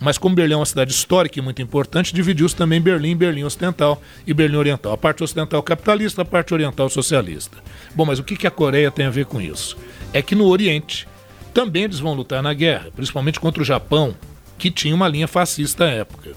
[0.00, 4.02] mas como Berlim é uma cidade histórica e muito importante, dividiu-se também Berlim, Berlim Ocidental
[4.26, 4.92] e Berlim Oriental.
[4.92, 7.58] A parte ocidental capitalista, a parte oriental socialista.
[7.94, 9.76] Bom, mas o que a Coreia tem a ver com isso?
[10.12, 11.06] É que no Oriente
[11.52, 14.14] também eles vão lutar na guerra, principalmente contra o Japão,
[14.58, 16.32] que tinha uma linha fascista à época.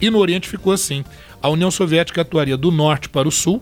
[0.00, 1.04] E no Oriente ficou assim:
[1.42, 3.60] a União Soviética atuaria do norte para o sul,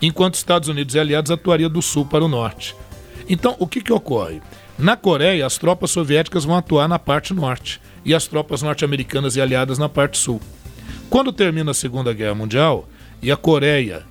[0.00, 2.74] enquanto Estados Unidos e aliados atuariam do sul para o norte.
[3.28, 4.40] Então, o que, que ocorre?
[4.78, 9.40] Na Coreia, as tropas soviéticas vão atuar na parte norte e as tropas norte-americanas e
[9.40, 10.40] aliadas na parte sul.
[11.08, 12.88] Quando termina a Segunda Guerra Mundial
[13.20, 14.04] e a Coreia,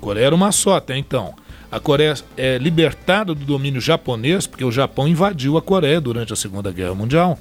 [0.00, 1.34] Coreia era uma só até então,
[1.70, 6.36] a Coreia é libertada do domínio japonês, porque o Japão invadiu a Coreia durante a
[6.36, 7.38] Segunda Guerra Mundial,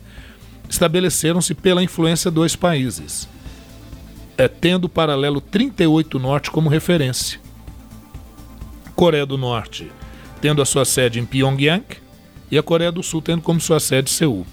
[0.69, 3.27] estabeleceram-se pela influência dois países,
[4.37, 7.39] é, tendo o paralelo 38 Norte como referência.
[8.95, 9.89] Coreia do Norte
[10.41, 11.85] tendo a sua sede em Pyongyang
[12.49, 14.45] e a Coreia do Sul tendo como sua sede Seul.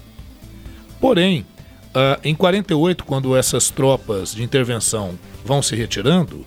[0.99, 1.45] Porém,
[1.89, 6.45] uh, em 48, quando essas tropas de intervenção vão se retirando,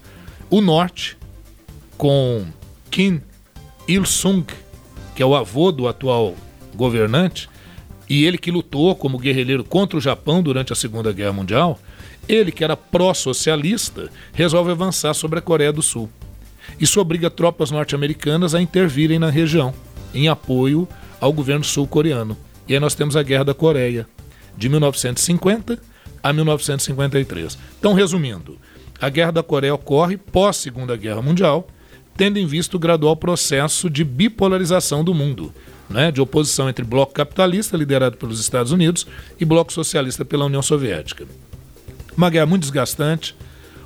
[0.48, 1.16] o norte,
[1.96, 2.44] com
[2.90, 3.20] Kim
[3.86, 4.44] Il-sung,
[5.14, 6.34] que é o avô do atual
[6.74, 7.48] governante,
[8.08, 11.78] e ele que lutou como guerrilheiro contra o Japão durante a Segunda Guerra Mundial,
[12.28, 16.10] ele que era pró-socialista, resolve avançar sobre a Coreia do Sul.
[16.78, 19.72] Isso obriga tropas norte-americanas a intervirem na região,
[20.12, 20.88] em apoio
[21.20, 22.36] ao governo sul-coreano.
[22.66, 24.08] E aí nós temos a Guerra da Coreia,
[24.56, 25.78] de 1950
[26.22, 27.58] a 1953.
[27.78, 28.58] Então, resumindo,
[29.00, 31.66] a Guerra da Coreia ocorre pós Segunda Guerra Mundial,
[32.16, 35.54] tendo em vista o gradual processo de bipolarização do mundo,
[35.88, 39.06] né, de oposição entre bloco capitalista, liderado pelos Estados Unidos,
[39.38, 41.26] e bloco socialista pela União Soviética.
[42.14, 43.34] Uma guerra muito desgastante.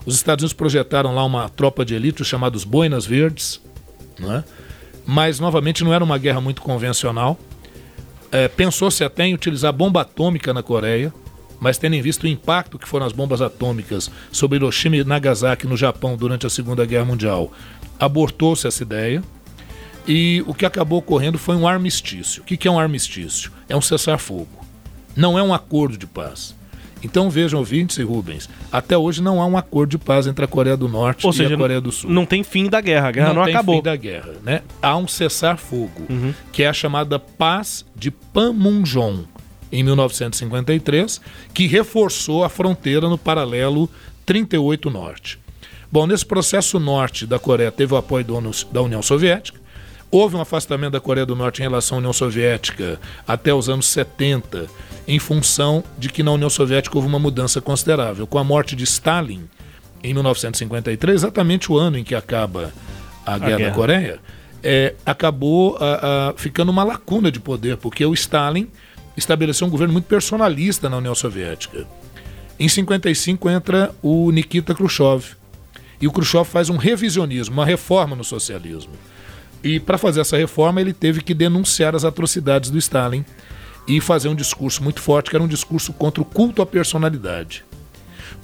[0.05, 3.61] Os Estados Unidos projetaram lá uma tropa de elite, os chamados Boinas Verdes,
[4.19, 4.43] né,
[5.07, 7.39] mas novamente não era uma guerra muito convencional.
[8.35, 11.15] É, Pensou-se até em utilizar bomba atômica na Coreia,
[11.61, 15.69] mas tendo em vista o impacto que foram as bombas atômicas sobre Hiroshima e Nagasaki
[15.69, 17.53] no Japão durante a Segunda Guerra Mundial,
[17.97, 19.23] abortou-se essa ideia.
[20.05, 22.43] E o que acabou ocorrendo foi um armistício.
[22.43, 23.53] O que é um armistício?
[23.69, 24.67] É um cessar-fogo.
[25.15, 26.57] Não é um acordo de paz.
[27.05, 30.49] Então vejam, ouvintes e Rubens, até hoje não há um acordo de paz entre a
[30.49, 32.11] Coreia do Norte Ou e seja, a Coreia do Sul.
[32.11, 33.77] Não tem fim da guerra, a guerra não, tem acabou.
[33.77, 34.63] fim da guerra, né?
[34.81, 36.33] Há um cessar-fogo, Uhum.
[36.51, 39.25] que é a chamada Paz de Panmunjom,
[39.71, 41.21] em 1953,
[41.53, 43.89] que reforçou a fronteira no paralelo
[44.25, 45.39] 38 Norte.
[45.91, 48.25] Bom, nesse processo norte da Coreia teve o apoio
[48.73, 49.61] da União Soviética.
[50.15, 53.87] Houve um afastamento da Coreia do Norte em relação à União Soviética até os anos
[53.89, 54.69] 70,
[55.09, 58.25] em função de que na União Soviética houve uma mudança considerável.
[58.25, 59.49] Com a morte de Stalin
[60.05, 62.73] em 1953, exatamente o ano em que acaba
[63.27, 63.71] a Guerra, guerra.
[63.71, 64.21] da Coreia,
[64.63, 68.69] é, acabou ah, ah, ficando uma lacuna de poder, porque o Stalin
[69.17, 71.89] estabeleceu um governo muito personalista na União Soviética.
[72.57, 75.35] Em 55 entra o Nikita Khrushchev.
[76.01, 78.93] E o Khrushchev faz um revisionismo, uma reforma no socialismo.
[79.65, 83.25] E para fazer essa reforma, ele teve que denunciar as atrocidades do Stalin
[83.89, 87.65] e fazer um discurso muito forte, que era um discurso contra o culto à personalidade.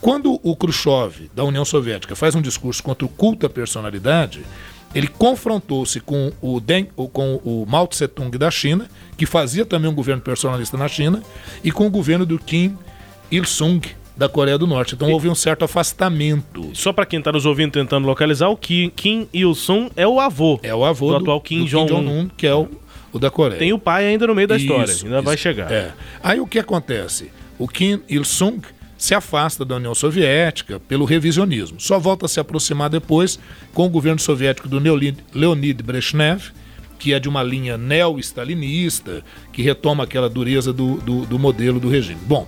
[0.00, 4.40] Quando o Khrushchev, da União Soviética, faz um discurso contra o culto à personalidade,
[4.94, 9.94] ele confrontou-se com o, Deng, com o Mao Tse-tung da China, que fazia também um
[9.94, 11.22] governo personalista na China,
[11.62, 12.78] e com o governo do Kim
[13.30, 13.80] Il-sung,
[14.20, 14.94] da Coreia do Norte.
[14.94, 16.70] Então houve um certo afastamento.
[16.74, 20.60] Só pra quem tá nos ouvindo tentando localizar, o Kim, Kim Il-sung é o avô.
[20.62, 22.28] É o avô do, do, atual Kim Jong-un.
[22.36, 22.68] que é o,
[23.14, 23.58] o da Coreia.
[23.58, 25.24] Tem o pai ainda no meio da história, Isso, ainda isso.
[25.24, 25.72] vai chegar.
[25.72, 25.92] É.
[26.22, 27.30] Aí o que acontece?
[27.58, 28.60] O Kim Il-sung
[28.98, 31.80] se afasta da União Soviética pelo revisionismo.
[31.80, 33.38] Só volta a se aproximar depois
[33.72, 36.50] com o governo soviético do Leonid, Leonid Brezhnev,
[36.98, 41.88] que é de uma linha neo-stalinista, que retoma aquela dureza do, do, do modelo do
[41.88, 42.20] regime.
[42.26, 42.46] Bom,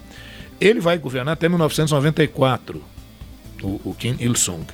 [0.62, 2.82] ele vai governar até 1994,
[3.62, 4.64] o, o Kim Il-sung.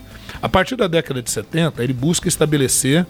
[0.40, 3.06] A partir da década de 70, ele busca estabelecer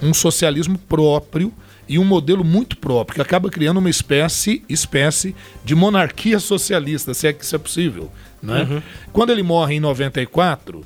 [0.00, 1.52] um socialismo próprio
[1.88, 7.26] e um modelo muito próprio, que acaba criando uma espécie, espécie de monarquia socialista, se
[7.26, 8.10] é que isso é possível.
[8.40, 8.82] Né?
[9.12, 10.84] Quando ele morre em 94,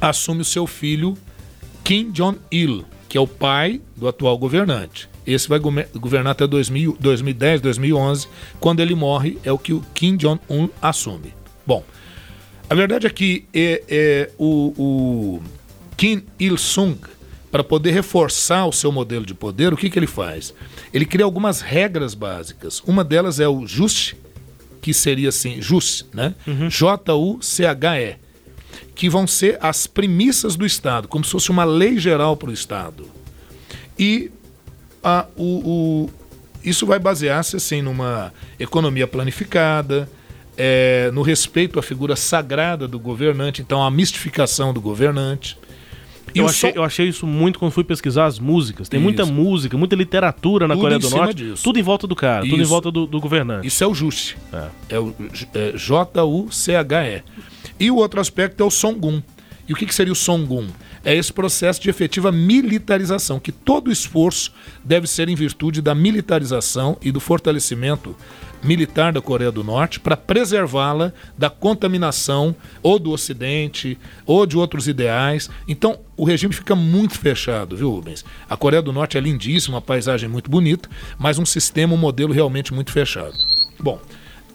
[0.00, 1.16] assume o seu filho
[1.82, 5.08] Kim Jong-il, que é o pai do atual governante.
[5.26, 8.28] Esse vai governar até 2000, 2010, 2011.
[8.58, 11.34] Quando ele morre, é o que o Kim Jong-un assume.
[11.66, 11.84] Bom,
[12.68, 15.42] a verdade é que é, é, o, o
[15.96, 16.98] Kim Il-sung,
[17.50, 20.54] para poder reforçar o seu modelo de poder, o que, que ele faz?
[20.92, 22.80] Ele cria algumas regras básicas.
[22.86, 24.16] Uma delas é o JUST,
[24.80, 26.34] que seria assim, JUS, né?
[26.70, 28.16] J-U-C-H-E,
[28.94, 32.52] que vão ser as premissas do Estado, como se fosse uma lei geral para o
[32.52, 33.06] Estado.
[33.98, 34.30] E
[35.02, 35.44] a, o,
[36.06, 36.10] o-
[36.64, 40.08] isso vai basear-se assim, numa economia planificada,
[40.56, 45.58] é, no respeito à figura sagrada do governante, então a mistificação do governante.
[46.34, 48.88] E Eu achei, som- eu achei isso muito quando fui pesquisar as músicas.
[48.88, 49.32] Tem muita Isso.
[49.32, 51.34] música, muita literatura na Tudo Coreia do Norte.
[51.34, 51.62] disso.
[51.62, 52.70] Tudo em volta do cara, tudo em Isso.
[52.70, 53.66] volta do, do governante.
[53.66, 54.36] Isso é o JUST.
[54.52, 54.68] É.
[54.90, 55.14] É o
[55.54, 57.22] é, J-U-C-H-E.
[57.78, 59.22] E o outro aspecto é o Songun.
[59.68, 60.68] E o que, que seria o Songun?
[61.04, 64.52] É esse processo de efetiva militarização, que todo esforço
[64.84, 68.16] deve ser em virtude da militarização e do fortalecimento
[68.62, 74.86] militar da Coreia do Norte para preservá-la da contaminação ou do Ocidente ou de outros
[74.86, 75.50] ideais.
[75.66, 78.24] Então, o regime fica muito fechado, viu, Rubens?
[78.48, 80.88] A Coreia do Norte é lindíssima, uma paisagem muito bonita,
[81.18, 83.34] mas um sistema, um modelo realmente muito fechado.
[83.80, 84.00] Bom,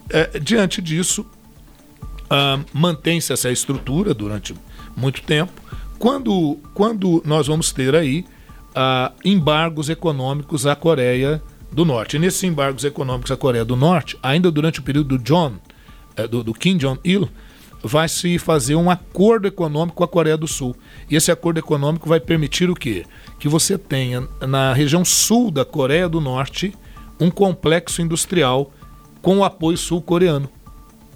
[0.10, 1.26] é, diante disso,
[2.30, 4.54] ah, mantém-se essa estrutura durante
[4.96, 5.52] muito tempo.
[6.00, 8.26] Quando, quando nós vamos ter aí
[8.76, 11.42] ah, embargos econômicos à Coreia
[11.72, 12.16] do Norte.
[12.16, 15.54] E nesses embargos econômicos à Coreia do Norte, ainda durante o período do John,
[16.16, 17.28] eh, do, do Kim Jong-il,
[17.84, 20.76] vai se fazer um acordo econômico com a Coreia do Sul.
[21.10, 23.06] E esse acordo econômico vai permitir o quê?
[23.40, 26.74] Que você tenha na região sul da Coreia do Norte
[27.20, 28.72] um complexo industrial
[29.22, 30.50] com o apoio sul-coreano.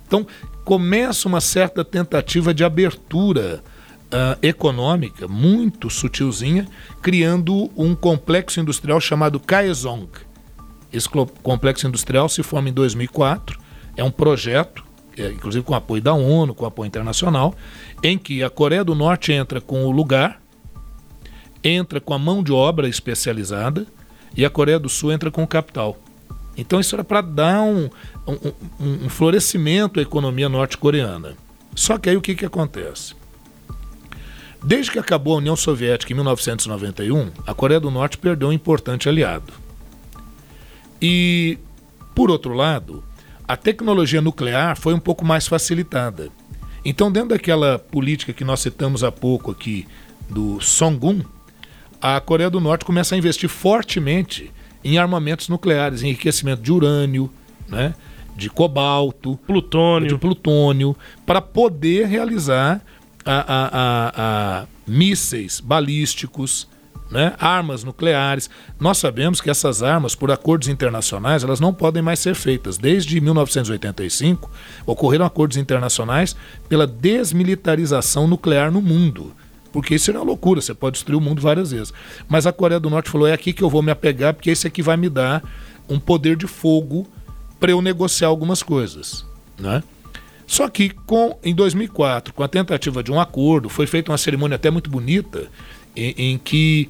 [0.08, 0.26] Então,
[0.64, 3.64] começa uma certa tentativa de abertura
[4.12, 6.68] uh, econômica, muito sutilzinha,
[7.02, 10.08] criando um complexo industrial chamado Kaesong.
[10.92, 11.08] Esse
[11.42, 13.60] complexo industrial se forma em 2004,
[13.96, 14.84] é um projeto,
[15.18, 17.56] é, inclusive com apoio da ONU, com apoio internacional,
[18.04, 20.42] em que a Coreia do Norte entra com o lugar,
[21.64, 23.86] entra com a mão de obra especializada
[24.36, 25.98] e a Coreia do Sul entra com o capital.
[26.58, 27.90] Então isso era para dar um,
[28.28, 31.36] um, um, florescimento à economia norte-coreana.
[31.74, 33.16] Só que aí o que, que acontece?
[34.64, 39.10] Desde que acabou a União Soviética em 1991, a Coreia do Norte perdeu um importante
[39.10, 39.54] aliado.
[41.02, 41.58] E,
[42.14, 43.04] por outro lado,
[43.48, 46.30] a tecnologia nuclear foi um pouco mais facilitada.
[46.86, 49.88] Então, dentro daquela política que nós citamos há pouco aqui,
[50.30, 51.22] do Songun,
[52.02, 54.52] a Coreia do Norte começa a investir fortemente
[54.84, 57.32] em armamentos nucleares, em enriquecimento de urânio,
[57.68, 57.94] né,
[58.36, 60.96] de cobalto, plutônio, de plutônio,
[61.26, 62.82] para poder realizar
[63.26, 66.68] a, a, a, mísseis balísticos,
[67.10, 68.50] né, armas nucleares.
[68.80, 72.78] Nós sabemos que essas armas, por acordos internacionais, elas não podem mais ser feitas.
[72.78, 74.50] Desde 1985,
[74.86, 76.36] ocorreram acordos internacionais
[76.70, 79.34] pela desmilitarização nuclear no mundo.
[79.72, 81.94] Porque isso é uma loucura, você pode destruir o mundo várias vezes.
[82.28, 84.68] Mas a Coreia do Norte falou: é aqui que eu vou me apegar, porque esse
[84.68, 85.42] aqui vai me dar
[85.88, 87.08] um poder de fogo
[87.60, 89.26] para eu negociar algumas coisas.
[89.58, 89.82] Né?
[90.52, 94.58] Só que com, em 2004, com a tentativa de um acordo, foi feita uma cerimônia
[94.58, 95.48] até muito bonita,
[95.96, 96.90] em, em que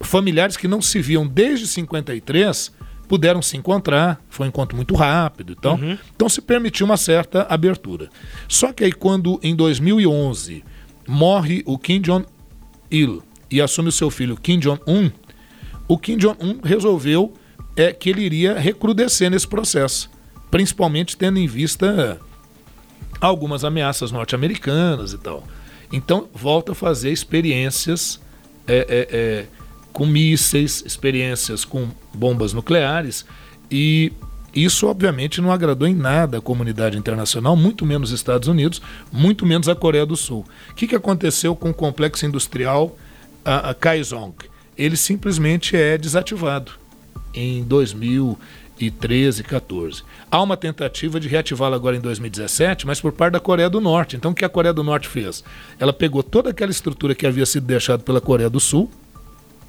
[0.00, 2.72] familiares que não se viam desde 53
[3.08, 5.98] puderam se encontrar, foi um encontro muito rápido, então, uhum.
[6.14, 8.08] então se permitiu uma certa abertura.
[8.46, 10.62] Só que aí quando em 2011
[11.08, 15.10] morre o Kim Jong-il e assume o seu filho Kim Jong-un,
[15.88, 17.34] o Kim Jong-un resolveu
[17.74, 20.08] é, que ele iria recrudescer nesse processo,
[20.48, 22.20] principalmente tendo em vista
[23.20, 25.44] algumas ameaças norte-americanas e tal.
[25.92, 28.20] Então volta a fazer experiências
[28.66, 29.46] é, é, é,
[29.92, 33.24] com mísseis, experiências com bombas nucleares
[33.70, 34.12] e
[34.54, 39.46] isso, obviamente, não agradou em nada a comunidade internacional, muito menos os Estados Unidos, muito
[39.46, 40.44] menos a Coreia do Sul.
[40.70, 42.96] O que, que aconteceu com o complexo industrial
[43.44, 44.34] a, a Kaesong?
[44.76, 46.72] Ele simplesmente é desativado
[47.32, 47.62] em
[48.88, 50.02] 2013, 14.
[50.30, 54.16] Há uma tentativa de reativá-lo agora em 2017, mas por parte da Coreia do Norte.
[54.16, 55.44] Então, o que a Coreia do Norte fez?
[55.78, 58.90] Ela pegou toda aquela estrutura que havia sido deixada pela Coreia do Sul,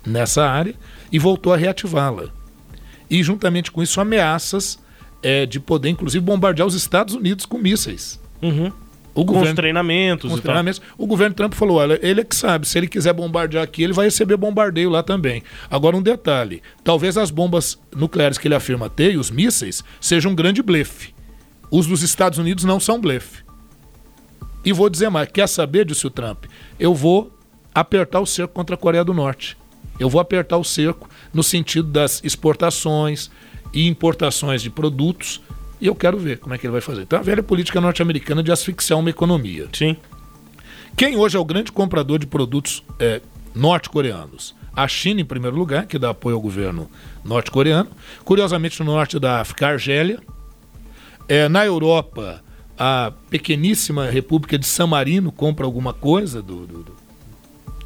[0.05, 0.76] nessa área,
[1.12, 2.30] e voltou a reativá-la
[3.12, 4.80] e, juntamente com isso, ameaças
[5.22, 8.18] é, de poder, inclusive, bombardear os Estados Unidos com mísseis.
[8.41, 8.72] Uhum.
[9.14, 10.30] O com os treinamentos.
[10.30, 10.82] Com os treinamentos.
[10.97, 13.93] O governo Trump falou: olha, ele é que sabe, se ele quiser bombardear aqui, ele
[13.93, 15.43] vai receber bombardeio lá também.
[15.70, 20.32] Agora, um detalhe: talvez as bombas nucleares que ele afirma ter, e os mísseis, sejam
[20.32, 21.14] um grande blefe.
[21.70, 23.43] Os dos Estados Unidos não são blefe.
[24.64, 26.45] E vou dizer mais: quer saber, disse o Trump?
[26.80, 27.32] Eu vou
[27.74, 29.57] apertar o cerco contra a Coreia do Norte.
[29.99, 33.30] Eu vou apertar o cerco no sentido das exportações
[33.74, 35.41] e importações de produtos.
[35.82, 37.01] E eu quero ver como é que ele vai fazer.
[37.01, 39.67] Então, a velha política norte-americana de asfixiar uma economia.
[39.73, 39.97] Sim.
[40.95, 43.19] Quem hoje é o grande comprador de produtos é,
[43.55, 44.53] norte-coreanos?
[44.75, 46.88] A China, em primeiro lugar, que dá apoio ao governo
[47.25, 47.89] norte-coreano.
[48.23, 50.19] Curiosamente, no norte da África, a Argélia.
[51.27, 52.43] É, na Europa,
[52.77, 56.86] a pequeníssima República de San Marino compra alguma coisa do, do,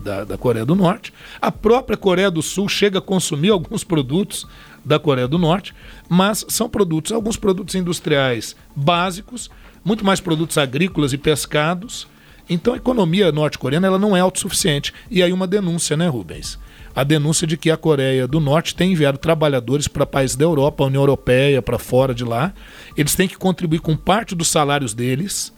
[0.02, 1.14] da, da Coreia do Norte.
[1.42, 4.46] A própria Coreia do Sul chega a consumir alguns produtos
[4.86, 5.74] da Coreia do Norte,
[6.08, 9.50] mas são produtos, alguns produtos industriais básicos,
[9.84, 12.08] muito mais produtos agrícolas e pescados.
[12.48, 14.94] Então a economia norte-coreana ela não é autossuficiente.
[15.10, 16.60] E aí uma denúncia, né, Rubens?
[16.96, 20.86] A denúncia de que a Coreia do Norte tem enviado trabalhadores para países da Europa,
[20.86, 22.54] União Europeia, para fora de lá.
[22.96, 25.54] Eles têm que contribuir com parte dos salários deles,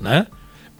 [0.00, 0.26] né?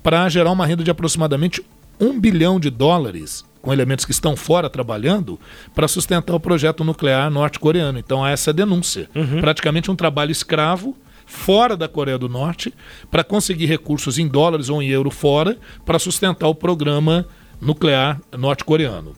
[0.02, 1.64] Para gerar uma renda de aproximadamente
[2.00, 5.40] um bilhão de dólares com elementos que estão fora trabalhando
[5.74, 7.98] para sustentar o projeto nuclear norte-coreano.
[7.98, 9.10] Então há essa denúncia.
[9.12, 9.40] Uhum.
[9.40, 10.96] Praticamente um trabalho escravo
[11.26, 12.72] fora da Coreia do Norte
[13.10, 17.26] para conseguir recursos em dólares ou em euro fora para sustentar o programa
[17.60, 19.14] nuclear norte-coreano.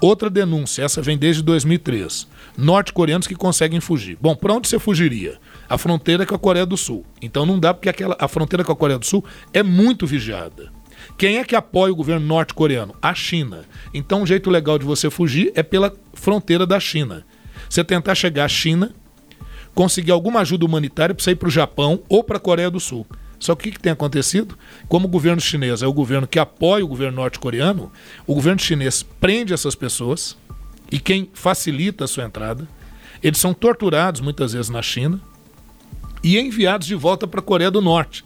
[0.00, 2.28] Outra denúncia, essa vem desde 2003.
[2.56, 4.16] Norte-coreanos que conseguem fugir.
[4.20, 5.38] Bom, para onde você fugiria?
[5.68, 7.04] A fronteira com a Coreia do Sul.
[7.20, 10.70] Então não dá porque aquela, a fronteira com a Coreia do Sul é muito vigiada.
[11.16, 12.94] Quem é que apoia o governo norte-coreano?
[13.00, 13.64] A China.
[13.94, 17.24] Então, um jeito legal de você fugir é pela fronteira da China.
[17.68, 18.92] Você tentar chegar à China,
[19.74, 22.80] conseguir alguma ajuda humanitária para você ir para o Japão ou para a Coreia do
[22.80, 23.06] Sul.
[23.38, 24.56] Só que o que, tem acontecido?
[24.88, 27.90] Como o governo chinês é o governo que apoia o governo norte-coreano,
[28.24, 30.36] o governo chinês prende essas pessoas
[30.92, 32.68] e quem facilita a sua entrada,
[33.20, 35.20] eles são torturados muitas vezes na China
[36.22, 38.24] e enviados de volta para a Coreia do Norte,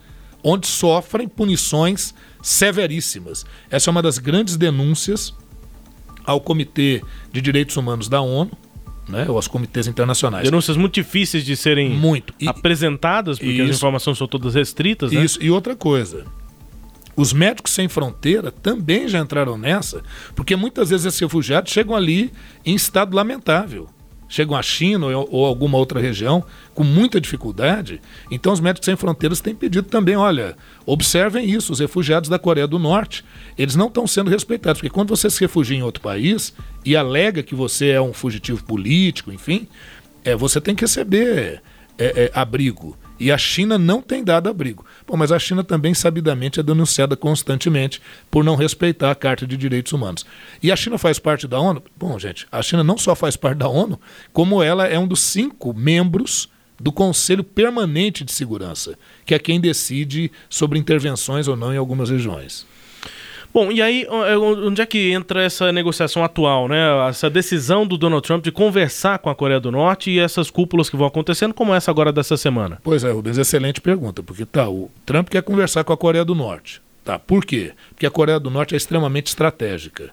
[0.49, 3.45] onde sofrem punições severíssimas.
[3.69, 5.35] Essa é uma das grandes denúncias
[6.25, 8.53] ao Comitê de Direitos Humanos da ONU,
[9.09, 10.45] né, ou aos comitês internacionais.
[10.45, 12.33] Denúncias muito difíceis de serem muito.
[12.39, 15.11] E, apresentadas, porque isso, as informações são todas restritas.
[15.11, 15.25] Né?
[15.25, 16.25] Isso, e outra coisa.
[17.17, 20.01] Os médicos sem fronteira também já entraram nessa,
[20.37, 22.31] porque muitas vezes esses refugiados chegam ali
[22.65, 23.89] em estado lamentável
[24.29, 28.01] chegam à China ou, alguma outra região com muita dificuldade.
[28.31, 32.67] Então os Médicos Sem Fronteiras têm pedido também, olha, observem isso, os refugiados da Coreia
[32.67, 33.25] do Norte,
[33.57, 36.53] eles não estão sendo respeitados, porque quando você se refugia em outro país
[36.85, 39.69] e alega que você é um fugitivo político, enfim,
[40.25, 41.63] é, você tem que receber
[41.99, 42.97] é, é, abrigo.
[43.19, 44.85] E a China não tem dado abrigo.
[45.07, 48.01] Bom, mas a China também, sabidamente, é denunciada constantemente
[48.31, 50.27] por não respeitar a Carta de Direitos Humanos.
[50.63, 51.83] E a China faz parte da ONU?
[51.97, 53.99] Bom, gente, a China não só faz parte da ONU,
[54.33, 56.49] como ela é um dos cinco membros
[56.79, 62.11] do Conselho Permanente de Segurança, que é quem decide sobre intervenções ou não em algumas
[62.11, 62.67] regiões.
[63.57, 67.09] Bom, e aí é, onde é que entra essa negociação atual, né?
[67.09, 70.91] Essa decisão do Donald Trump de conversar com a Coreia do Norte e essas cúpulas
[70.91, 72.79] que vão acontecendo, como essa agora dessa semana?
[72.85, 76.35] Pois é, Rubens, excelente pergunta, porque tá, o Trump quer conversar com a Coreia do
[76.35, 76.83] Norte.
[77.03, 77.73] Tá, por quê?
[77.89, 80.11] Porque a Coreia do Norte é extremamente estratégica.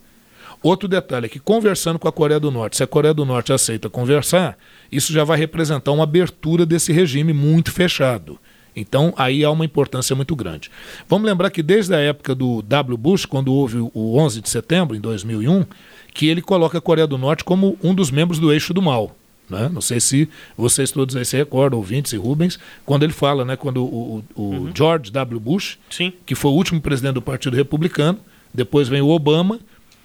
[0.62, 3.52] Outro detalhe é que conversando com a Coreia do Norte, se a Coreia do Norte
[3.52, 4.58] aceita conversar,
[4.90, 8.40] isso já vai representar uma abertura desse regime muito fechado.
[8.76, 10.72] Então, aí há uma importância muito grande.
[11.08, 12.98] Vamos lembrar que desde a época do W.
[12.98, 15.66] Bush, quando houve o 11 de setembro, em 2001,
[16.14, 19.16] que ele coloca a Coreia do Norte como um dos membros do eixo do mal.
[19.50, 19.70] Né?
[19.72, 23.56] Não sei se vocês todos aí se recordam, ouvintes e Rubens, quando ele fala, né,
[23.56, 24.72] quando o, o, o uhum.
[24.74, 25.40] George W.
[25.40, 26.14] Bush, Sim.
[26.26, 28.20] que foi o último presidente do Partido Republicano,
[28.54, 29.60] depois vem o Obama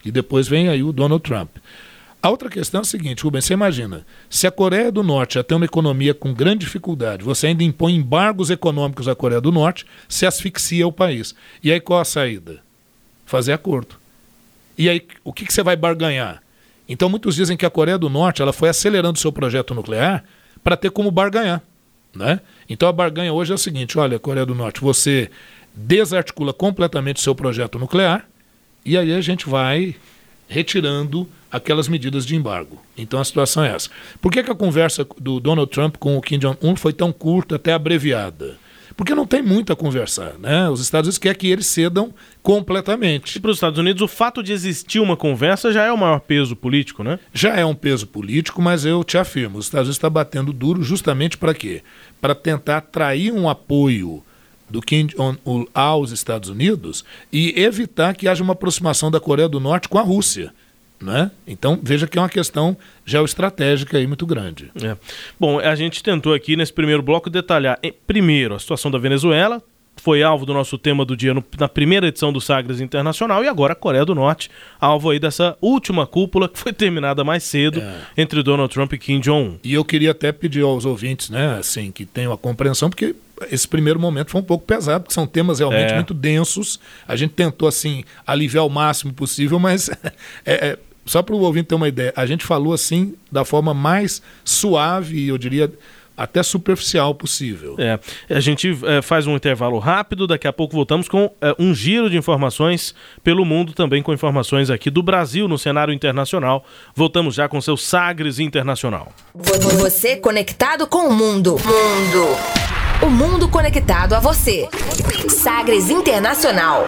[0.04, 1.50] e depois vem aí o Donald Trump.
[2.20, 5.44] A outra questão é a seguinte, Rubens, você imagina, se a Coreia do Norte já
[5.44, 9.86] tem uma economia com grande dificuldade, você ainda impõe embargos econômicos à Coreia do Norte,
[10.08, 11.32] se asfixia o país.
[11.62, 12.60] E aí qual a saída?
[13.24, 13.94] Fazer acordo.
[14.76, 16.42] E aí o que, que você vai barganhar?
[16.88, 20.24] Então muitos dizem que a Coreia do Norte ela foi acelerando seu projeto nuclear
[20.64, 21.62] para ter como barganhar.
[22.12, 22.40] Né?
[22.68, 25.30] Então a barganha hoje é o seguinte, olha, Coreia do Norte, você
[25.72, 28.28] desarticula completamente seu projeto nuclear
[28.84, 29.94] e aí a gente vai
[30.48, 32.80] retirando aquelas medidas de embargo.
[32.96, 33.90] Então a situação é essa.
[34.20, 37.56] Por que, que a conversa do Donald Trump com o Kim Jong-un foi tão curta,
[37.56, 38.56] até abreviada?
[38.98, 40.68] Porque não tem muito a conversar, né?
[40.68, 43.36] Os Estados Unidos querem que eles cedam completamente.
[43.36, 46.18] E para os Estados Unidos, o fato de existir uma conversa já é o maior
[46.18, 47.20] peso político, né?
[47.32, 50.82] Já é um peso político, mas eu te afirmo, os Estados Unidos está batendo duro
[50.82, 51.82] justamente para quê?
[52.20, 54.24] Para tentar atrair um apoio
[54.68, 59.60] do Kim Jong-un aos Estados Unidos e evitar que haja uma aproximação da Coreia do
[59.60, 60.52] Norte com a Rússia.
[61.00, 61.30] Né?
[61.46, 64.70] Então veja que é uma questão geoestratégica aí muito grande.
[64.82, 64.96] É.
[65.38, 69.62] Bom, a gente tentou aqui nesse primeiro bloco detalhar primeiro a situação da Venezuela,
[69.98, 73.48] foi alvo do nosso tema do dia no, na primeira edição do Sagres Internacional e
[73.48, 77.80] agora a Coreia do Norte, alvo aí dessa última cúpula que foi terminada mais cedo
[77.80, 78.00] é.
[78.16, 79.58] entre Donald Trump e Kim Jong-un.
[79.62, 83.14] E eu queria até pedir aos ouvintes, né, assim, que tenham a compreensão, porque
[83.50, 85.94] esse primeiro momento foi um pouco pesado, porque são temas realmente é.
[85.94, 86.80] muito densos.
[87.06, 89.88] A gente tentou, assim, aliviar o máximo possível, mas
[90.44, 90.78] é, é
[91.08, 95.26] só para o ouvinte ter uma ideia, a gente falou assim da forma mais suave,
[95.26, 95.72] eu diria
[96.18, 97.76] até superficial possível.
[97.78, 97.98] É,
[98.28, 102.10] a gente é, faz um intervalo rápido, daqui a pouco voltamos com é, um giro
[102.10, 102.92] de informações
[103.22, 106.64] pelo mundo, também com informações aqui do Brasil no cenário internacional.
[106.92, 109.12] Voltamos já com seu Sagres Internacional.
[109.32, 111.52] Você conectado com o mundo.
[111.52, 112.26] Mundo.
[113.00, 114.68] O mundo conectado a você.
[115.28, 116.84] Sagres Internacional.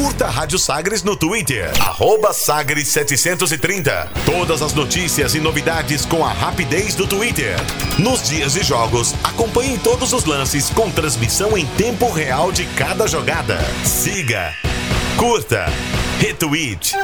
[0.00, 4.08] Curta a Rádio Sagres no Twitter, arroba Sagres730.
[4.24, 7.56] Todas as notícias e novidades com a rapidez do Twitter.
[7.98, 13.08] Nos dias de jogos, acompanhe todos os lances com transmissão em tempo real de cada
[13.08, 13.58] jogada.
[13.84, 14.54] Siga,
[15.16, 15.66] curta,
[16.20, 16.94] retweet.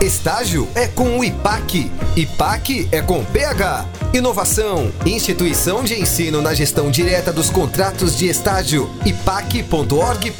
[0.00, 1.90] Estágio é com o IPAC.
[2.14, 3.86] IPAC é com PH.
[4.12, 8.90] Inovação, instituição de ensino na gestão direta dos contratos de estágio.
[9.06, 10.30] ipac.org.br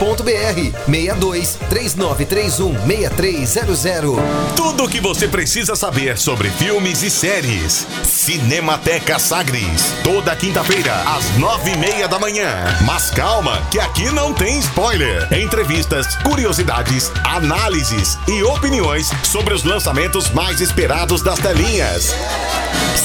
[0.87, 4.17] 62 3931 6300.
[4.55, 7.87] Tudo o que você precisa saber sobre filmes e séries.
[8.05, 9.95] Cinemateca Sagres.
[10.05, 12.47] Toda quinta-feira, às nove e meia da manhã.
[12.85, 15.33] Mas calma, que aqui não tem spoiler.
[15.33, 22.15] Entrevistas, curiosidades, análises e opiniões sobre os lançamentos mais esperados das telinhas.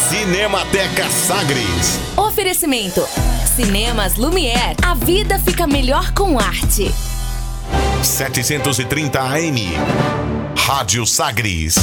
[0.10, 2.00] Cinemateca Sagres.
[2.18, 3.06] Oferecimento.
[3.56, 4.76] Cinemas Lumière.
[4.84, 6.92] A vida fica melhor com arte.
[8.04, 9.72] 730 AM.
[10.58, 11.76] Rádio Sagres.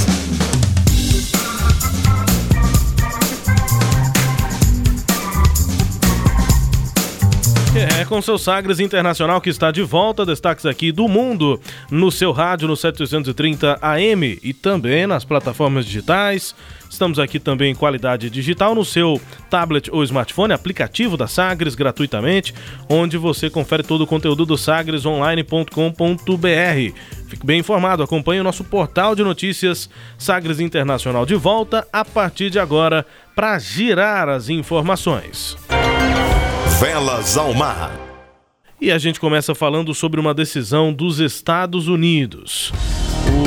[7.79, 12.33] É, com seu Sagres Internacional que está de volta, destaques aqui do mundo no seu
[12.33, 16.57] rádio no 730 AM e também nas plataformas digitais.
[16.91, 22.53] Estamos aqui também em qualidade digital no seu tablet ou smartphone, aplicativo da Sagres gratuitamente,
[22.89, 26.99] onde você confere todo o conteúdo do sagresonline.com.br.
[27.29, 32.51] Fique bem informado, acompanhe o nosso portal de notícias Sagres Internacional de volta a partir
[32.51, 33.07] de agora
[33.37, 35.57] para girar as informações.
[36.81, 37.91] Velas ao mar.
[38.81, 42.73] E a gente começa falando sobre uma decisão dos Estados Unidos.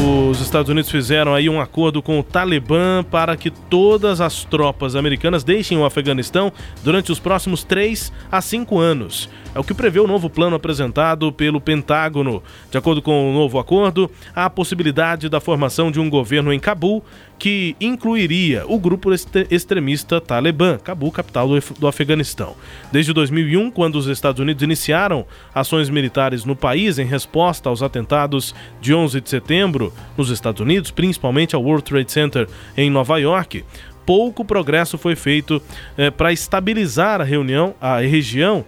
[0.03, 4.95] Os Estados Unidos fizeram aí um acordo com o Talibã para que todas as tropas
[4.95, 6.51] americanas deixem o Afeganistão
[6.83, 9.29] durante os próximos 3 a 5 anos.
[9.53, 12.41] É o que prevê o novo plano apresentado pelo Pentágono.
[12.71, 16.59] De acordo com o novo acordo, há a possibilidade da formação de um governo em
[16.59, 17.03] Cabul
[17.37, 19.09] que incluiria o grupo
[19.49, 21.49] extremista Talibã, Cabul, capital
[21.79, 22.55] do Afeganistão.
[22.91, 28.53] Desde 2001, quando os Estados Unidos iniciaram ações militares no país em resposta aos atentados
[28.79, 33.63] de 11 de setembro nos Estados Unidos, principalmente ao World Trade Center em Nova York,
[34.05, 35.61] pouco progresso foi feito
[35.97, 38.65] eh, para estabilizar a reunião, a região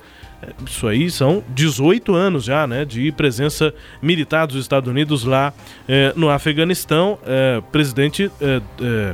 [0.66, 5.54] isso aí são 18 anos já, né, de presença militar dos Estados Unidos lá
[5.88, 7.18] eh, no Afeganistão.
[7.26, 9.14] Eh, presidente eh,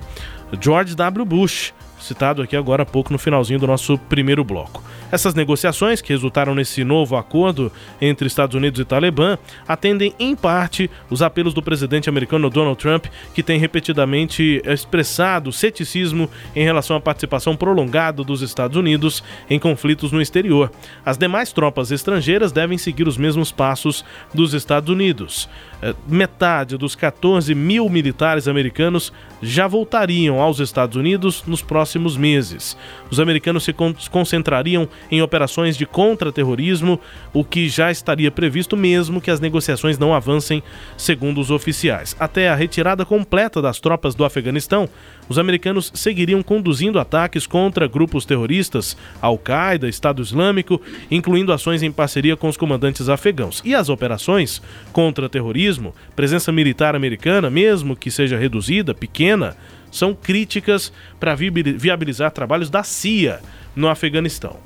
[0.59, 1.25] George W.
[1.25, 4.83] Bush, citado aqui agora há pouco no finalzinho do nosso primeiro bloco.
[5.11, 9.37] Essas negociações, que resultaram nesse novo acordo entre Estados Unidos e Talibã,
[9.67, 16.29] atendem em parte os apelos do presidente americano Donald Trump, que tem repetidamente expressado ceticismo
[16.55, 20.71] em relação à participação prolongada dos Estados Unidos em conflitos no exterior.
[21.03, 25.49] As demais tropas estrangeiras devem seguir os mesmos passos dos Estados Unidos.
[25.81, 32.75] É, metade dos 14 mil militares americanos já voltariam aos Estados Unidos nos próximos meses.
[33.09, 33.73] Os americanos se
[34.11, 36.99] concentrariam em operações de contra-terrorismo,
[37.33, 40.61] o que já estaria previsto mesmo que as negociações não avancem,
[40.97, 42.15] segundo os oficiais.
[42.19, 44.89] Até a retirada completa das tropas do Afeganistão,
[45.29, 52.35] os americanos seguiriam conduzindo ataques contra grupos terroristas, Al-Qaeda, Estado Islâmico, incluindo ações em parceria
[52.35, 53.61] com os comandantes afegãos.
[53.63, 54.61] E as operações
[54.91, 59.55] contra terrorismo, presença militar americana, mesmo que seja reduzida, pequena,
[59.91, 63.39] são críticas para viabilizar trabalhos da CIA
[63.75, 64.57] no Afeganistão.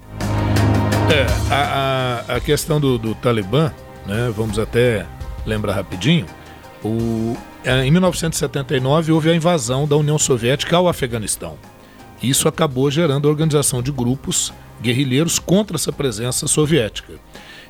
[1.12, 3.72] É, a, a, a questão do, do Talibã,
[4.06, 5.06] né, vamos até
[5.46, 6.26] lembrar rapidinho,
[6.84, 11.58] o, é, em 1979 houve a invasão da União Soviética ao Afeganistão.
[12.22, 17.14] Isso acabou gerando a organização de grupos guerrilheiros contra essa presença soviética.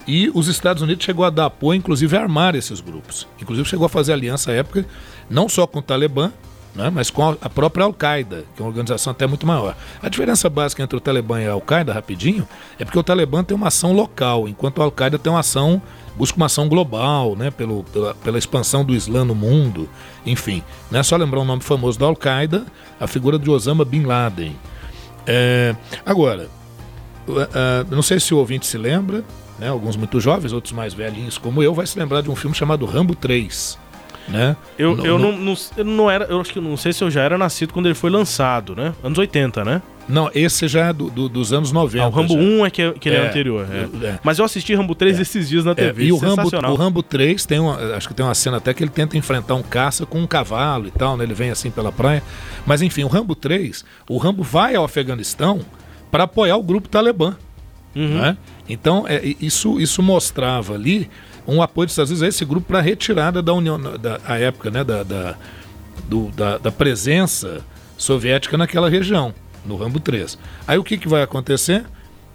[0.08, 3.28] E os Estados Unidos chegou a dar apoio, inclusive a armar esses grupos.
[3.42, 4.86] Inclusive chegou a fazer aliança à época,
[5.30, 6.32] não só com o Talibã,
[6.76, 9.76] né, mas com a própria Al-Qaeda, que é uma organização até muito maior.
[10.02, 12.48] A diferença básica entre o Talibã e a Al-Qaeda, rapidinho,
[12.80, 15.82] é porque o Talibã tem uma ação local, enquanto a Al-Qaeda tem uma ação,
[16.16, 19.88] busca uma ação global, né, pelo, pela, pela expansão do Islã no mundo,
[20.26, 20.64] enfim.
[20.90, 22.66] Né, só lembrar o um nome famoso da Al-Qaeda,
[23.00, 24.56] a figura de Osama Bin Laden.
[25.28, 26.50] É, agora,
[27.90, 29.24] não sei se o ouvinte se lembra,
[29.60, 32.56] né, alguns muito jovens, outros mais velhinhos como eu, vai se lembrar de um filme
[32.56, 33.83] chamado Rambo 3
[34.28, 34.56] né?
[34.78, 35.32] Eu, no, eu, no...
[35.32, 37.74] Não, não, eu não era, eu acho que não sei se eu já era nascido
[37.74, 38.94] quando ele foi lançado, né?
[39.04, 39.82] Anos 80, né?
[40.08, 42.04] Não, esse já é do, do, dos anos 90.
[42.04, 42.40] Ah, o Rambo já.
[42.40, 43.68] 1 é que, é, que ele é, é anterior.
[43.72, 44.06] É.
[44.06, 44.20] é.
[44.22, 45.22] Mas eu assisti Rambo 3 é.
[45.22, 46.04] esses dias na TV.
[46.04, 47.78] É, e o Rambo, o Rambo 3 tem uma.
[47.96, 50.88] Acho que tem uma cena até que ele tenta enfrentar um caça com um cavalo
[50.88, 51.24] e tal, né?
[51.24, 52.22] Ele vem assim pela praia.
[52.66, 55.62] Mas enfim, o Rambo 3, o Rambo vai ao Afeganistão
[56.12, 57.36] para apoiar o grupo Talibã.
[57.96, 58.20] Uhum.
[58.20, 58.38] Né?
[58.68, 61.10] Então, é, isso, isso mostrava ali
[61.48, 64.38] um apoio dos Estados Unidos a esse grupo para a retirada da União, da a
[64.38, 65.36] época, né, da, da,
[66.08, 67.62] do, da, da, presença
[67.98, 69.34] soviética naquela região,
[69.66, 70.38] no Rambo 3.
[70.68, 71.84] Aí o que, que vai acontecer?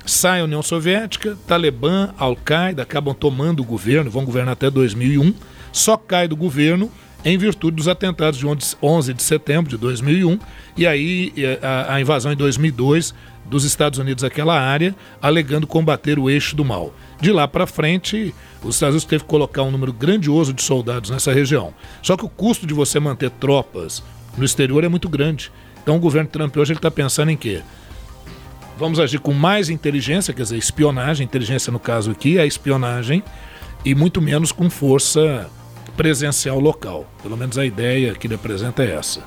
[0.05, 5.35] Sai a União Soviética, Talibã, Al-Qaeda acabam tomando o governo, vão governar até 2001,
[5.71, 6.91] só cai do governo
[7.25, 8.47] em virtude dos atentados de
[8.81, 10.39] 11 de setembro de 2001
[10.77, 13.13] e aí a, a invasão em 2002
[13.45, 16.95] dos Estados Unidos àquela área, alegando combater o eixo do mal.
[17.21, 21.11] De lá para frente, os Estados Unidos teve que colocar um número grandioso de soldados
[21.11, 21.75] nessa região.
[22.01, 24.03] Só que o custo de você manter tropas
[24.37, 25.51] no exterior é muito grande.
[25.83, 27.62] Então o governo Trump hoje está pensando em quê?
[28.79, 33.25] Vamos agir com mais inteligência, quer dizer, espionagem, inteligência no caso aqui é espionagem,
[33.85, 35.51] e muito menos com força
[35.97, 37.05] presencial local.
[37.21, 39.25] Pelo menos a ideia que ele apresenta é essa.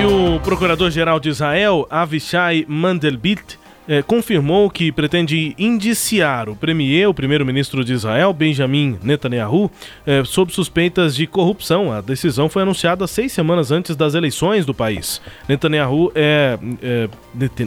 [0.00, 3.58] E o procurador-geral de Israel, Avishai Mandelblit,
[3.90, 9.68] eh, confirmou que pretende indiciar o premier, o primeiro-ministro de Israel, Benjamin Netanyahu,
[10.06, 11.92] eh, sob suspeitas de corrupção.
[11.92, 15.20] A decisão foi anunciada seis semanas antes das eleições do país.
[15.48, 17.08] Netanyahu é, é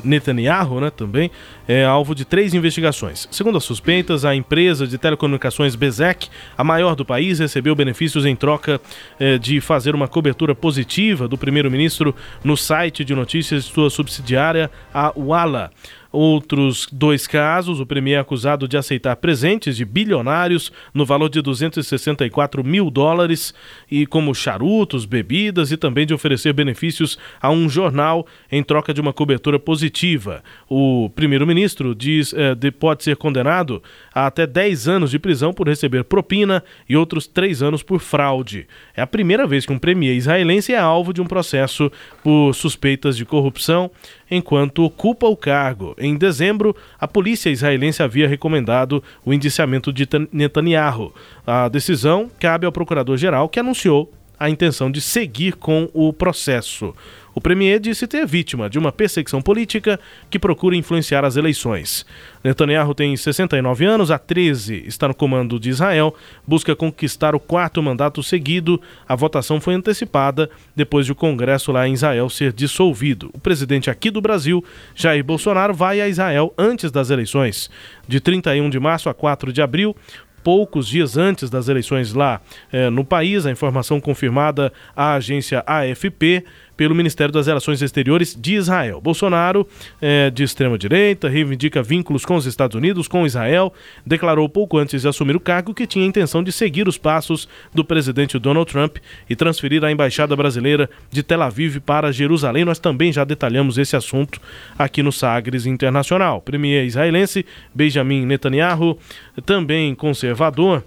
[0.02, 1.30] Netanyahu, né, também
[1.68, 3.28] é alvo de três investigações.
[3.32, 8.36] Segundo as suspeitas, a empresa de telecomunicações Bezek, a maior do país, recebeu benefícios em
[8.36, 8.80] troca
[9.20, 14.70] eh, de fazer uma cobertura positiva do primeiro-ministro no site de notícias de sua subsidiária,
[14.94, 15.72] a Walla.
[16.14, 21.42] Outros dois casos, o premier é acusado de aceitar presentes de bilionários no valor de
[21.42, 23.52] 264 mil dólares,
[23.90, 29.02] e como charutos, bebidas e também de oferecer benefícios a um jornal em troca de
[29.02, 30.44] uma cobertura positiva.
[30.70, 31.10] O
[31.54, 33.82] primeiro-ministro diz eh, de, pode ser condenado
[34.14, 38.68] a até 10 anos de prisão por receber propina e outros 3 anos por fraude.
[38.96, 41.92] É a primeira vez que um premier israelense é alvo de um processo
[42.24, 43.90] por suspeitas de corrupção
[44.30, 45.96] enquanto ocupa o cargo.
[45.98, 51.14] Em dezembro, a polícia israelense havia recomendado o indiciamento de Netanyahu.
[51.46, 56.94] A decisão cabe ao procurador-geral, que anunciou a intenção de seguir com o processo.
[57.36, 62.06] O premier disse ter vítima de uma perseguição política que procura influenciar as eleições.
[62.44, 66.14] Netanyahu tem 69 anos, há 13 está no comando de Israel,
[66.46, 68.80] busca conquistar o quarto mandato seguido.
[69.08, 73.32] A votação foi antecipada depois de o Congresso lá em Israel ser dissolvido.
[73.34, 74.64] O presidente aqui do Brasil,
[74.94, 77.70] Jair Bolsonaro, vai a Israel antes das eleições.
[78.08, 79.96] De 31 de março a 4 de abril,
[80.44, 83.46] poucos dias antes das eleições lá eh, no país.
[83.46, 86.44] A informação confirmada à agência AFP
[86.76, 89.00] pelo Ministério das Relações Exteriores de Israel.
[89.02, 89.68] Bolsonaro,
[90.02, 93.74] é, de extrema-direita, reivindica vínculos com os Estados Unidos, com Israel,
[94.06, 97.48] declarou pouco antes de assumir o cargo que tinha a intenção de seguir os passos
[97.74, 98.98] do presidente Donald Trump
[99.30, 102.66] e transferir a embaixada brasileira de Tel Aviv para Jerusalém.
[102.66, 104.40] Nós também já detalhamos esse assunto
[104.78, 106.42] aqui no Sagres Internacional.
[106.42, 108.98] Premier israelense Benjamin Netanyahu,
[109.46, 110.84] também conservador,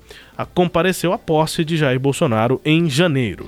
[0.54, 3.46] compareceu à posse de Jair Bolsonaro em janeiro.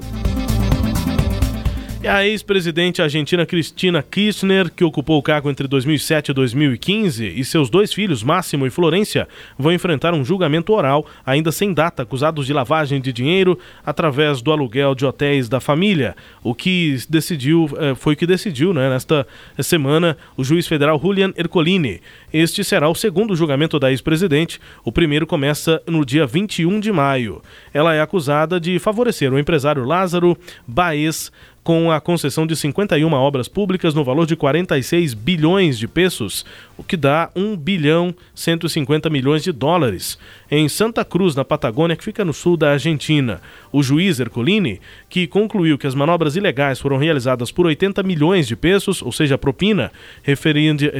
[2.00, 7.44] E a ex-presidente argentina Cristina Kirchner, que ocupou o cargo entre 2007 e 2015, e
[7.44, 9.26] seus dois filhos, Máximo e Florência,
[9.58, 14.52] vão enfrentar um julgamento oral, ainda sem data, acusados de lavagem de dinheiro através do
[14.52, 16.14] aluguel de hotéis da família.
[16.40, 19.26] O que decidiu, eh, foi o que decidiu né, nesta
[19.60, 22.00] semana o juiz federal Julian Ercolini.
[22.32, 24.60] Este será o segundo julgamento da ex-presidente.
[24.84, 27.42] O primeiro começa no dia 21 de maio.
[27.74, 31.32] Ela é acusada de favorecer o empresário Lázaro Baez
[31.68, 36.42] com a concessão de 51 obras públicas no valor de 46 bilhões de pesos,
[36.78, 40.18] o que dá 1 bilhão 150 milhões de dólares,
[40.50, 43.42] em Santa Cruz, na Patagônia, que fica no sul da Argentina.
[43.70, 48.56] O juiz Ercolini, que concluiu que as manobras ilegais foram realizadas por 80 milhões de
[48.56, 49.92] pesos, ou seja, propina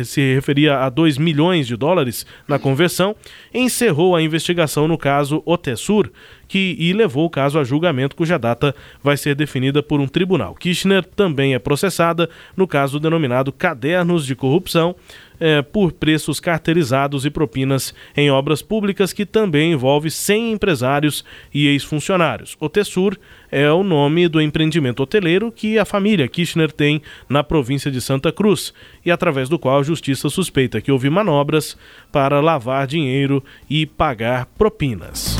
[0.05, 3.17] se referia a 2 milhões de dólares na conversão,
[3.55, 6.11] encerrou a investigação no caso Otesur,
[6.49, 10.55] que e levou o caso a julgamento, cuja data vai ser definida por um tribunal.
[10.55, 14.97] Kirchner também é processada no caso denominado Cadernos de Corrupção.
[15.41, 21.25] É, por preços cartelizados e propinas em obras públicas que também envolve 100 empresários
[21.55, 22.57] e ex-funcionários.
[22.59, 23.17] O Tessur
[23.49, 28.33] é o nome do empreendimento hoteleiro que a família Kirchner tem na província de Santa
[28.33, 28.75] Cruz
[29.07, 31.79] e através do qual a justiça suspeita que houve manobras
[32.11, 33.41] para lavar dinheiro
[33.71, 35.39] e pagar propinas.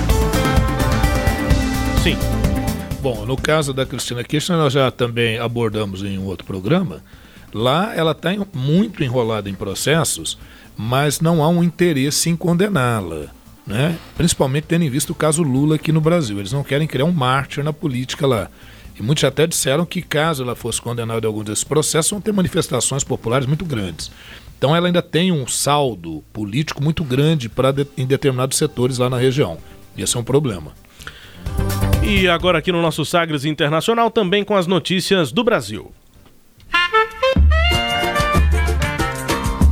[2.09, 2.17] Sim.
[3.03, 7.03] Bom, no caso da Cristina Kirchner, nós já também abordamos em um outro programa.
[7.53, 10.39] Lá ela está muito enrolada em processos,
[10.75, 13.27] mas não há um interesse em condená-la.
[13.67, 13.99] Né?
[14.17, 16.39] Principalmente tendo em vista o caso Lula aqui no Brasil.
[16.39, 18.49] Eles não querem criar um mártir na política lá.
[18.99, 22.33] E muitos até disseram que, caso ela fosse condenada em algum desses processos, vão ter
[22.33, 24.11] manifestações populares muito grandes.
[24.57, 29.11] Então ela ainda tem um saldo político muito grande para de, em determinados setores lá
[29.11, 29.59] na região.
[29.95, 30.73] Esse é um problema.
[32.03, 35.93] E agora aqui no nosso Sagres Internacional, também com as notícias do Brasil.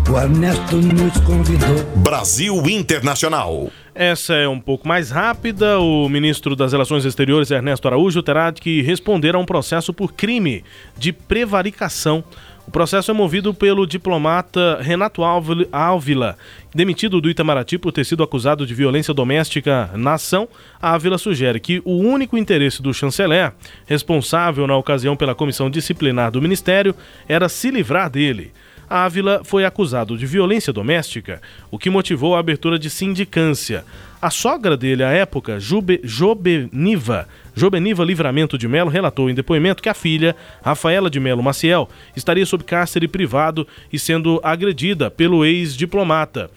[0.08, 1.84] O Ernesto nos convidou.
[1.96, 3.70] Brasil Internacional.
[3.94, 5.80] Essa é um pouco mais rápida.
[5.80, 10.62] O ministro das Relações Exteriores, Ernesto Araújo, terá que responder a um processo por crime
[10.96, 12.22] de prevaricação
[12.66, 15.22] o processo é movido pelo diplomata Renato
[15.70, 16.36] Ávila,
[16.74, 20.48] demitido do Itamaraty por ter sido acusado de violência doméstica na ação.
[20.82, 23.52] Ávila sugere que o único interesse do chanceler,
[23.86, 26.94] responsável na ocasião pela comissão disciplinar do ministério,
[27.28, 28.52] era se livrar dele.
[28.90, 31.40] Ávila foi acusado de violência doméstica,
[31.70, 33.84] o que motivou a abertura de sindicância.
[34.20, 39.88] A sogra dele, à época, Jube, Jobeniva, Jobeniva Livramento de Melo, relatou em depoimento que
[39.88, 46.50] a filha, Rafaela de Melo Maciel, estaria sob cárcere privado e sendo agredida pelo ex-diplomata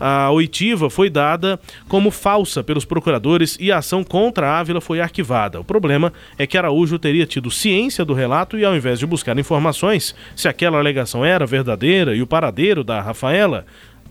[0.00, 4.98] a oitiva foi dada como falsa pelos procuradores e a ação contra a Ávila foi
[4.98, 5.60] arquivada.
[5.60, 9.38] O problema é que Araújo teria tido ciência do relato e, ao invés de buscar
[9.38, 13.66] informações se aquela alegação era verdadeira e o paradeiro da Rafaela,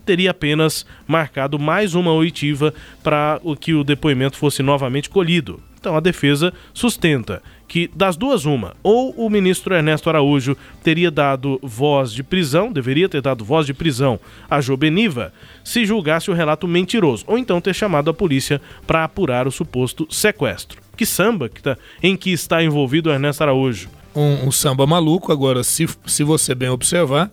[0.06, 2.72] teria apenas marcado mais uma oitiva
[3.02, 5.60] para que o depoimento fosse novamente colhido.
[5.80, 11.58] Então a defesa sustenta que das duas uma, ou o ministro Ernesto Araújo teria dado
[11.62, 14.20] voz de prisão, deveria ter dado voz de prisão
[14.50, 15.32] a Jobeniva,
[15.64, 20.06] se julgasse o relato mentiroso, ou então ter chamado a polícia para apurar o suposto
[20.10, 20.82] sequestro.
[20.96, 23.88] Que samba que tá, em que está envolvido Ernesto Araújo?
[24.14, 27.30] Um, um samba maluco, agora, se, se você bem observar,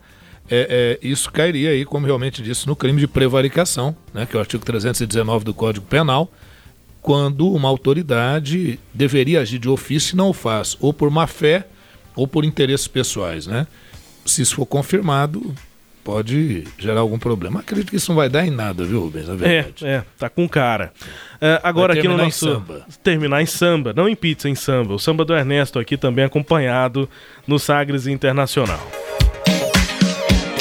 [0.50, 4.38] é, é, isso cairia aí, como realmente disse, no crime de prevaricação, né, que é
[4.38, 6.32] o artigo 319 do Código Penal,
[7.02, 11.68] quando uma autoridade deveria agir de ofício e não o faz, ou por má fé
[12.16, 13.68] ou por interesses pessoais, né?
[14.26, 15.56] Se isso for confirmado,
[16.04, 17.60] pode gerar algum problema.
[17.60, 19.28] Acredito que isso não vai dar em nada, viu, Rubens?
[19.42, 20.92] É, é, tá com cara.
[21.36, 22.48] Uh, agora aqui no nosso.
[22.48, 22.86] Em samba.
[23.04, 24.94] Terminar em samba, não em pizza, em samba.
[24.94, 27.10] O samba do Ernesto aqui também acompanhado
[27.46, 28.86] no Sagres Internacional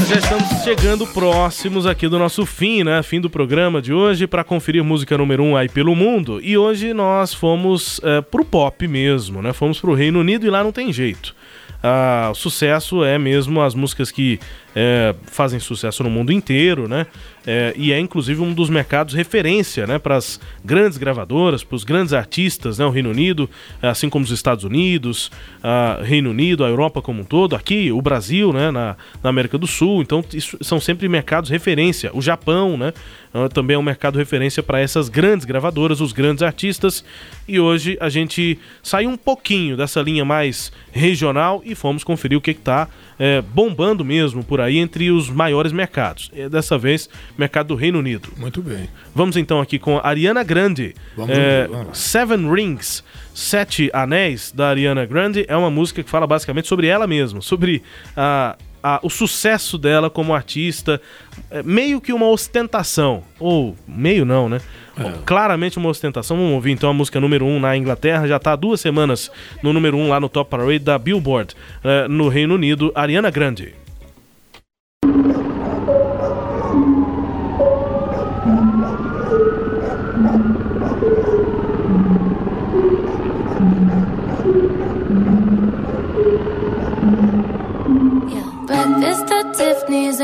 [0.08, 3.02] já estamos chegando próximos aqui do nosso fim, né?
[3.02, 6.38] Fim do programa de hoje para conferir música número 1 um aí pelo mundo.
[6.40, 9.52] E hoje nós fomos é, pro pop mesmo, né?
[9.52, 11.34] Fomos pro Reino Unido e lá não tem jeito.
[11.82, 14.38] Ah, o sucesso é mesmo as músicas que
[14.78, 17.06] é, fazem sucesso no mundo inteiro, né?
[17.46, 21.84] É, e é inclusive um dos mercados referência, né, para as grandes gravadoras, para os
[21.84, 22.84] grandes artistas, né?
[22.84, 23.48] O Reino Unido,
[23.80, 25.30] assim como os Estados Unidos,
[25.62, 29.56] a Reino Unido, a Europa como um todo, aqui o Brasil, né, na, na América
[29.56, 30.02] do Sul.
[30.02, 32.10] Então isso, são sempre mercados referência.
[32.12, 32.92] O Japão, né,
[33.32, 37.02] ah, também é um mercado referência para essas grandes gravadoras, os grandes artistas.
[37.48, 42.40] E hoje a gente saiu um pouquinho dessa linha mais regional e fomos conferir o
[42.40, 42.88] que está
[43.18, 46.30] é, bombando mesmo por aí entre os maiores mercados.
[46.32, 48.28] E dessa vez, mercado do Reino Unido.
[48.36, 48.88] Muito bem.
[49.14, 50.94] Vamos então aqui com Ariana Grande.
[51.16, 53.02] Vamos, é, vamos Seven Rings,
[53.34, 55.44] Sete Anéis da Ariana Grande.
[55.48, 57.82] É uma música que fala basicamente sobre ela mesma, sobre
[58.16, 61.00] a a, o sucesso dela como artista,
[61.50, 63.22] é meio que uma ostentação.
[63.38, 64.60] Ou meio não, né?
[64.98, 65.12] É.
[65.24, 66.36] Claramente uma ostentação.
[66.36, 68.26] Vamos ouvir então a música número 1 um na Inglaterra.
[68.26, 69.30] Já está há duas semanas
[69.62, 71.54] no número 1 um lá no Top Parade da Billboard.
[71.84, 73.74] É, no Reino Unido, Ariana Grande.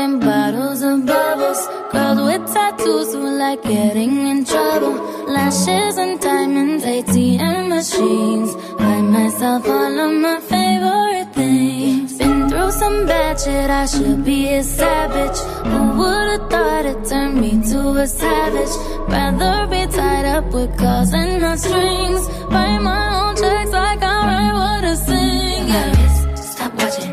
[0.03, 1.61] And bottles of bubbles.
[1.91, 4.95] Girls with tattoos who like getting in trouble.
[5.35, 8.51] Lashes and diamonds, ATM machines.
[8.79, 12.17] Buy myself all of my favorite things.
[12.17, 15.39] Been through some bad shit, I should be a savage.
[15.71, 18.73] Who would've thought it turned me to a savage?
[19.13, 22.23] Rather be tied up with calls and not strings.
[22.53, 26.35] Write my own checks like I write what I sing.
[26.51, 27.12] Stop watching.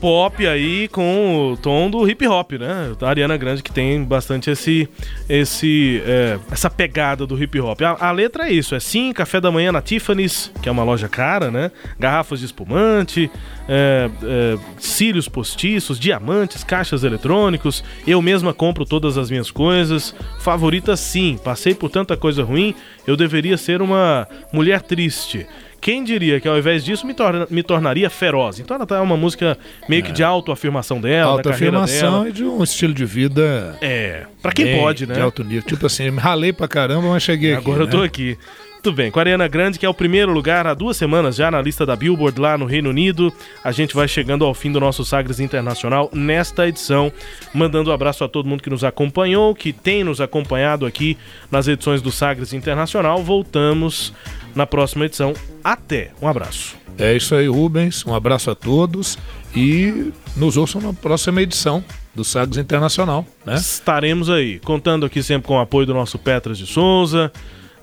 [0.00, 2.92] Pop aí com o tom do hip hop, né?
[3.00, 4.88] A Ariana Grande que tem bastante esse,
[5.28, 7.80] esse, é, essa pegada do hip hop.
[7.82, 10.84] A, a, letra é isso: é sim, café da manhã na Tiffany's, que é uma
[10.84, 11.70] loja cara, né?
[11.98, 13.30] Garrafas de espumante,
[13.68, 17.84] é, é, cílios postiços, diamantes, caixas eletrônicos.
[18.06, 20.14] Eu mesma compro todas as minhas coisas.
[20.40, 22.74] Favorita sim, passei por tanta coisa ruim,
[23.06, 25.46] eu deveria ser uma mulher triste
[25.80, 28.58] Quem diria que ao invés disso me, torna, me tornaria feroz?
[28.58, 29.56] Então ela tá uma música
[29.88, 33.76] meio que de autoafirmação dela, Autoafirmação e de um estilo de vida.
[33.80, 35.14] É, pra quem bem pode, né?
[35.14, 35.62] De alto nível.
[35.62, 37.60] Tipo assim, ralei pra caramba, mas cheguei aqui.
[37.60, 38.06] Agora eu tô né?
[38.06, 38.36] aqui.
[38.82, 41.50] Tudo bem, com a Ariana Grande, que é o primeiro lugar há duas semanas já
[41.50, 43.32] na lista da Billboard lá no Reino Unido.
[43.64, 47.12] A gente vai chegando ao fim do nosso Sagres Internacional nesta edição.
[47.52, 51.18] Mandando um abraço a todo mundo que nos acompanhou, que tem nos acompanhado aqui
[51.50, 53.20] nas edições do Sagres Internacional.
[53.22, 54.14] Voltamos
[54.58, 55.32] na próxima edição.
[55.62, 56.10] Até.
[56.20, 56.76] Um abraço.
[56.98, 58.04] É isso aí, Rubens.
[58.04, 59.16] Um abraço a todos
[59.54, 61.82] e nos ouçam na próxima edição
[62.12, 63.54] do Sagres Internacional, né?
[63.54, 67.32] Estaremos aí, contando aqui sempre com o apoio do nosso Petras de Souza,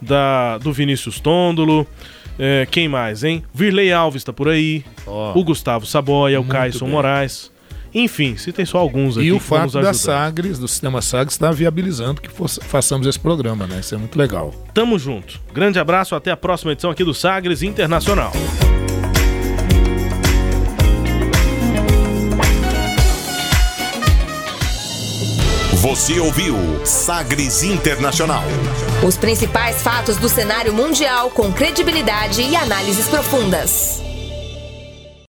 [0.02, 1.88] da, do Vinícius Tôndolo.
[2.38, 3.42] é, quem mais, hein?
[3.54, 4.84] Virley Alves tá por aí.
[5.08, 5.32] Ó.
[5.40, 6.94] o Gustavo Saboia, o bem.
[6.94, 7.50] Moraes.
[7.98, 9.94] Enfim, se tem só alguns aqui E o fato da.
[9.94, 13.80] Sagres, do sistema Sagres, está viabilizando que fosse- façamos esse programa, né?
[13.80, 14.54] Isso é muito legal.
[14.74, 15.40] Tamo junto.
[15.54, 18.34] Grande abraço, até a próxima edição aqui do Sagres Internacional.
[25.82, 28.44] Você ouviu Sagres Internacional.
[29.06, 34.02] Os principais fatos do cenário mundial com credibilidade e análises profundas.